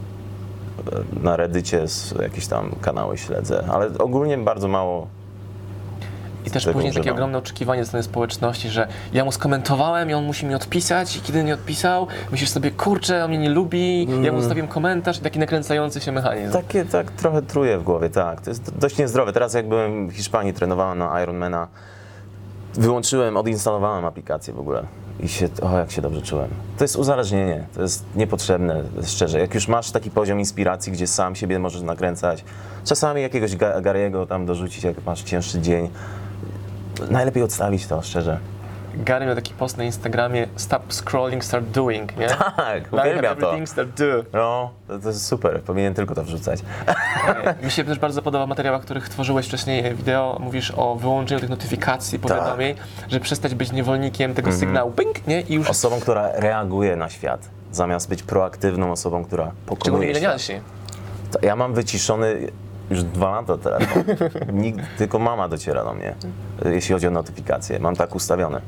Na 1.24 1.36
Reddicie 1.36 1.86
jakieś 2.22 2.48
tam 2.48 2.72
kanały 2.82 3.18
śledzę, 3.18 3.64
ale 3.72 3.90
ogólnie 4.00 4.38
bardzo 4.38 4.68
mało. 4.68 5.08
I 6.46 6.52
też 6.52 6.68
później 6.68 6.94
takie 6.94 7.12
ogromne 7.12 7.38
oczekiwanie 7.38 7.84
ze 7.84 7.88
strony 7.88 8.04
społeczności, 8.04 8.70
że 8.70 8.88
ja 9.14 9.26
mu 9.26 9.32
skomentowałem 9.32 10.10
i 10.10 10.14
on 10.14 10.26
musi 10.26 10.46
mi 10.46 10.56
odpisać 10.56 11.16
i 11.18 11.22
kiedy 11.22 11.44
nie 11.44 11.54
odpisał, 11.54 12.08
myślisz 12.32 12.50
sobie, 12.50 12.72
kurczę, 12.72 13.24
on 13.24 13.30
mnie 13.30 13.38
nie 13.40 13.50
lubi, 13.50 14.06
ja 14.06 14.14
Mm. 14.16 14.34
mu 14.36 14.40
zostawiłem 14.42 14.68
komentarz 14.68 15.18
i 15.18 15.22
taki 15.22 15.40
nakręcający 15.40 16.02
się 16.02 16.12
mechanizm. 16.12 16.54
Takie 16.54 16.86
tak 16.86 17.12
trochę 17.12 17.42
truje 17.42 17.78
w 17.78 17.84
głowie, 17.84 18.10
tak. 18.10 18.42
To 18.42 18.50
jest 18.50 18.78
dość 18.78 18.98
niezdrowe. 18.98 19.34
Teraz 19.34 19.54
jak 19.54 19.68
byłem 19.68 20.08
w 20.08 20.14
Hiszpanii, 20.14 20.54
trenowałem 20.54 20.98
na 20.98 21.24
Ironmana, 21.24 21.68
wyłączyłem, 22.74 23.38
odinstalowałem 23.38 24.06
aplikację 24.06 24.54
w 24.54 24.60
ogóle. 24.60 24.84
I 25.20 25.28
się, 25.28 25.50
o 25.62 25.78
jak 25.78 25.92
się 25.92 26.02
dobrze 26.02 26.22
czułem. 26.22 26.50
To 26.78 26.84
jest 26.84 26.96
uzależnienie, 26.96 27.66
to 27.76 27.82
jest 27.82 28.06
niepotrzebne, 28.16 28.84
szczerze. 29.06 29.40
Jak 29.40 29.54
już 29.54 29.68
masz 29.68 29.92
taki 29.92 30.12
poziom 30.12 30.40
inspiracji, 30.40 30.92
gdzie 30.92 31.08
sam 31.08 31.36
siebie 31.36 31.60
możesz 31.60 31.82
nakręcać, 31.82 32.44
czasami 32.86 33.22
jakiegoś 33.22 33.52
Ga- 33.52 33.82
Gary'ego 33.82 34.28
tam 34.28 34.46
dorzucić, 34.46 34.84
jak 34.84 35.06
masz 35.06 35.24
cięższy 35.24 35.62
dzień, 35.62 35.90
najlepiej 37.10 37.44
odstawić 37.44 37.88
to, 37.88 38.02
szczerze. 38.02 38.40
Gary 38.98 39.26
miał 39.26 39.36
taki 39.36 39.54
post 39.54 39.78
na 39.78 39.84
Instagramie, 39.84 40.48
stop 40.56 40.94
scrolling, 40.94 41.46
start 41.46 41.66
doing, 41.66 42.18
nie? 42.18 42.28
Tak, 42.28 42.94
uwielbiam 42.94 43.36
to. 43.38 43.48
everything, 43.48 43.70
start 43.70 43.90
do. 43.90 44.24
No, 44.34 44.72
to, 44.88 45.00
to 45.00 45.08
jest 45.10 45.26
super, 45.26 45.62
powinien 45.62 45.94
tylko 45.94 46.16
to 46.16 46.24
wrzucać. 46.24 46.60
E, 47.28 47.56
Mi 47.66 47.72
się 47.72 47.84
też 47.84 48.00
bardzo 48.00 48.22
podoba 48.22 48.46
w 48.46 48.50
materiałach, 48.50 48.82
których 48.82 49.10
tworzyłeś 49.10 49.48
wcześniej 49.48 49.96
wideo. 49.96 50.38
Mówisz 50.40 50.74
o 50.78 50.96
wyłączeniu 50.96 51.42
tych 51.42 51.50
notyfikacji, 51.50 52.20
powiadomień, 52.20 52.76
żeby 53.10 53.24
przestać 53.26 53.56
być 53.56 53.72
niewolnikiem 53.72 54.34
tego 54.34 54.52
sygnału. 54.52 54.92
Ping, 54.92 55.28
nie? 55.28 55.42
I 55.42 55.54
już 55.54 55.70
Osobą, 55.70 56.00
która 56.00 56.32
reaguje 56.34 56.96
na 56.96 57.10
świat, 57.10 57.50
zamiast 57.72 58.10
być 58.10 58.24
proaktywną 58.24 58.92
osobą, 58.92 59.26
która 59.26 59.52
pokonuje 59.66 60.04
świat. 60.04 60.16
milenialsi. 60.16 60.60
To 61.32 61.40
Ja 61.42 61.56
mam 61.56 61.74
wyciszony 61.74 62.52
już 62.90 63.04
dwa 63.04 63.32
lata. 63.32 63.78
Nikt, 64.54 64.80
tylko 64.98 65.20
mama 65.20 65.48
dociera 65.48 65.84
do 65.84 65.94
mnie, 65.94 66.16
jeśli 66.66 66.94
chodzi 66.94 67.08
o 67.08 67.12
notyfikacje. 67.12 67.80
Mam 67.80 67.96
tak 67.96 68.16
ustawione. 68.16 68.62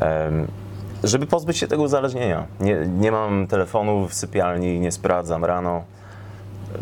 Em, 0.00 0.46
żeby 1.04 1.26
pozbyć 1.26 1.56
się 1.56 1.66
tego 1.66 1.82
uzależnienia. 1.82 2.46
Nie, 2.60 2.86
nie 2.98 3.12
mam 3.12 3.46
telefonu 3.46 4.08
w 4.08 4.14
sypialni, 4.14 4.80
nie 4.80 4.92
sprawdzam 4.92 5.44
rano. 5.44 5.84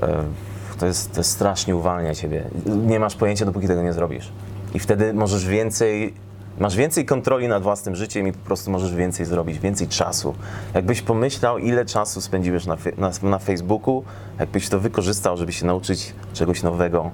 Em, 0.03 0.35
to, 0.79 0.87
jest, 0.87 1.15
to 1.15 1.23
strasznie 1.23 1.77
uwalnia 1.77 2.15
ciebie. 2.15 2.45
Nie 2.67 3.01
masz 3.01 3.17
pojęcia, 3.17 3.47
dopóki 3.47 3.67
tego 3.67 3.83
nie 3.83 3.93
zrobisz. 3.93 4.33
I 4.75 4.79
wtedy 4.79 5.15
możesz 5.15 5.47
więcej, 5.47 6.15
masz 6.59 6.77
więcej 6.77 7.05
kontroli 7.05 7.49
nad 7.49 7.62
własnym 7.62 7.97
życiem 7.97 8.29
i 8.29 8.33
po 8.33 8.47
prostu 8.47 8.71
możesz 8.71 8.95
więcej 8.95 9.27
zrobić, 9.27 9.59
więcej 9.59 9.88
czasu. 9.88 10.35
Jakbyś 10.75 11.03
pomyślał, 11.03 11.59
ile 11.59 11.85
czasu 11.85 12.21
spędziłeś 12.21 12.66
na, 12.66 12.77
na, 12.99 13.11
na 13.23 13.38
Facebooku, 13.38 14.05
jakbyś 14.38 14.69
to 14.69 14.81
wykorzystał, 14.81 15.37
żeby 15.37 15.53
się 15.53 15.66
nauczyć 15.66 16.14
czegoś 16.35 16.62
nowego, 16.62 17.11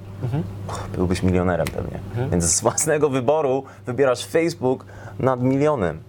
byłbyś 0.95 1.23
milionerem 1.23 1.67
pewnie. 1.67 1.99
Więc 2.31 2.43
z 2.43 2.61
własnego 2.61 3.09
wyboru 3.09 3.63
wybierasz 3.85 4.25
Facebook 4.25 4.85
nad 5.19 5.41
milionem. 5.41 5.99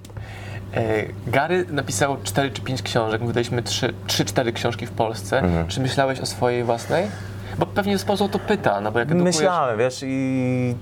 E, 0.75 1.05
Gary 1.27 1.67
napisał 1.71 2.17
4 2.25 2.51
czy 2.51 2.63
5 2.63 2.83
książek, 2.83 3.21
my 3.21 3.27
wydaliśmy 3.27 3.63
3-4 3.63 4.53
książki 4.53 4.87
w 4.87 4.91
Polsce. 4.91 5.39
Mhm. 5.39 5.69
Czy 5.69 5.81
myślałeś 5.81 6.21
o 6.21 6.27
swojej 6.27 6.65
własnej? 6.65 7.07
Bo 7.59 7.67
pewnie 7.67 7.99
sponsor 7.99 8.31
to 8.31 8.39
pyta, 8.39 8.81
no 8.81 8.93
bo 8.93 8.99
jak 8.99 9.11
edukujesz... 9.11 9.37
Myślałem, 9.37 9.79
wiesz, 9.79 10.01
i, 10.07 10.75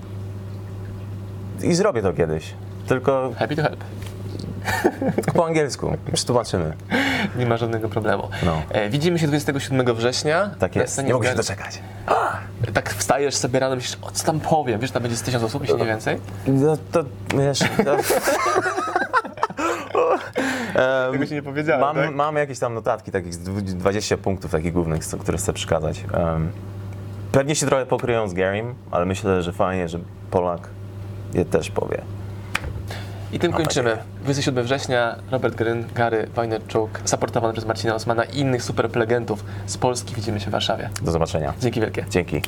i 1.63 1.75
zrobię 1.75 2.03
to 2.03 2.13
kiedyś. 2.13 2.55
Tylko 2.87 3.33
Happy 3.39 3.57
to 3.57 3.63
help. 3.63 3.85
po 5.37 5.47
angielsku. 5.47 5.97
Przetłumaczymy. 6.13 6.73
Nie 7.37 7.47
ma 7.47 7.57
żadnego 7.57 7.89
problemu. 7.89 8.29
No. 8.43 8.63
E, 8.71 8.91
widzimy 8.91 9.19
się 9.19 9.27
27 9.27 9.95
września. 9.95 10.51
Tak 10.59 10.77
jest. 10.77 11.05
Nie 11.05 11.13
mogę 11.13 11.29
się 11.29 11.35
doczekać. 11.35 11.83
Tak 12.75 12.95
wstajesz 12.95 13.35
sobie 13.35 13.61
rano, 13.61 13.77
myślisz, 13.77 13.99
o 14.03 14.11
co 14.11 14.25
tam 14.25 14.41
powiem? 14.41 14.81
Wiesz, 14.81 14.91
tam 14.91 15.03
będzie 15.03 15.17
z 15.17 15.23
tysiąc 15.23 15.45
osób, 15.45 15.63
jeśli 15.63 15.79
nie 15.79 15.85
więcej. 15.85 16.21
No 16.47 16.77
to 16.93 17.05
wiesz. 17.39 17.59
To... 17.59 17.97
Tego 21.13 21.27
się 21.27 21.35
nie 21.35 21.43
powiedziałem, 21.43 21.81
Mam, 21.81 21.97
tak? 21.97 22.15
mam 22.15 22.37
jakieś 22.37 22.59
tam 22.59 22.75
notatki, 22.75 23.13
takich 23.13 23.35
z 23.35 23.39
dwu- 23.39 23.63
20 23.63 24.17
punktów 24.17 24.51
takich 24.51 24.73
głównych, 24.73 25.03
które 25.21 25.39
chcę 25.39 25.53
przekazać. 25.53 26.05
Em, 26.15 26.53
pewnie 27.33 27.55
się 27.55 27.67
trochę 27.67 27.87
pokryją 27.87 28.29
z 28.29 28.35
Garym, 28.35 28.75
ale 28.91 29.07
myślę, 29.07 29.43
że 29.43 29.53
fajnie, 29.53 29.89
że 29.89 29.99
Polak 30.31 30.69
je 31.35 31.45
też 31.45 31.71
powie. 31.71 32.03
I 33.33 33.39
tym 33.39 33.53
kończymy. 33.53 33.99
27 34.23 34.65
września, 34.65 35.17
Robert 35.31 35.55
Gryn, 35.55 35.85
Gary 35.95 36.29
Wajnerczuk, 36.35 37.01
supportowany 37.05 37.53
przez 37.53 37.67
Marcina 37.67 37.95
Osmana 37.95 38.25
i 38.25 38.39
innych 38.39 38.63
super 38.63 38.91
prelegentów 38.91 39.45
z 39.67 39.77
Polski. 39.77 40.15
Widzimy 40.15 40.41
się 40.41 40.47
w 40.47 40.53
Warszawie. 40.53 40.91
Do 41.03 41.13
zobaczenia. 41.13 41.55
Dzięki 41.61 41.81
wielkie. 41.81 42.05
Dzięki. 42.11 42.43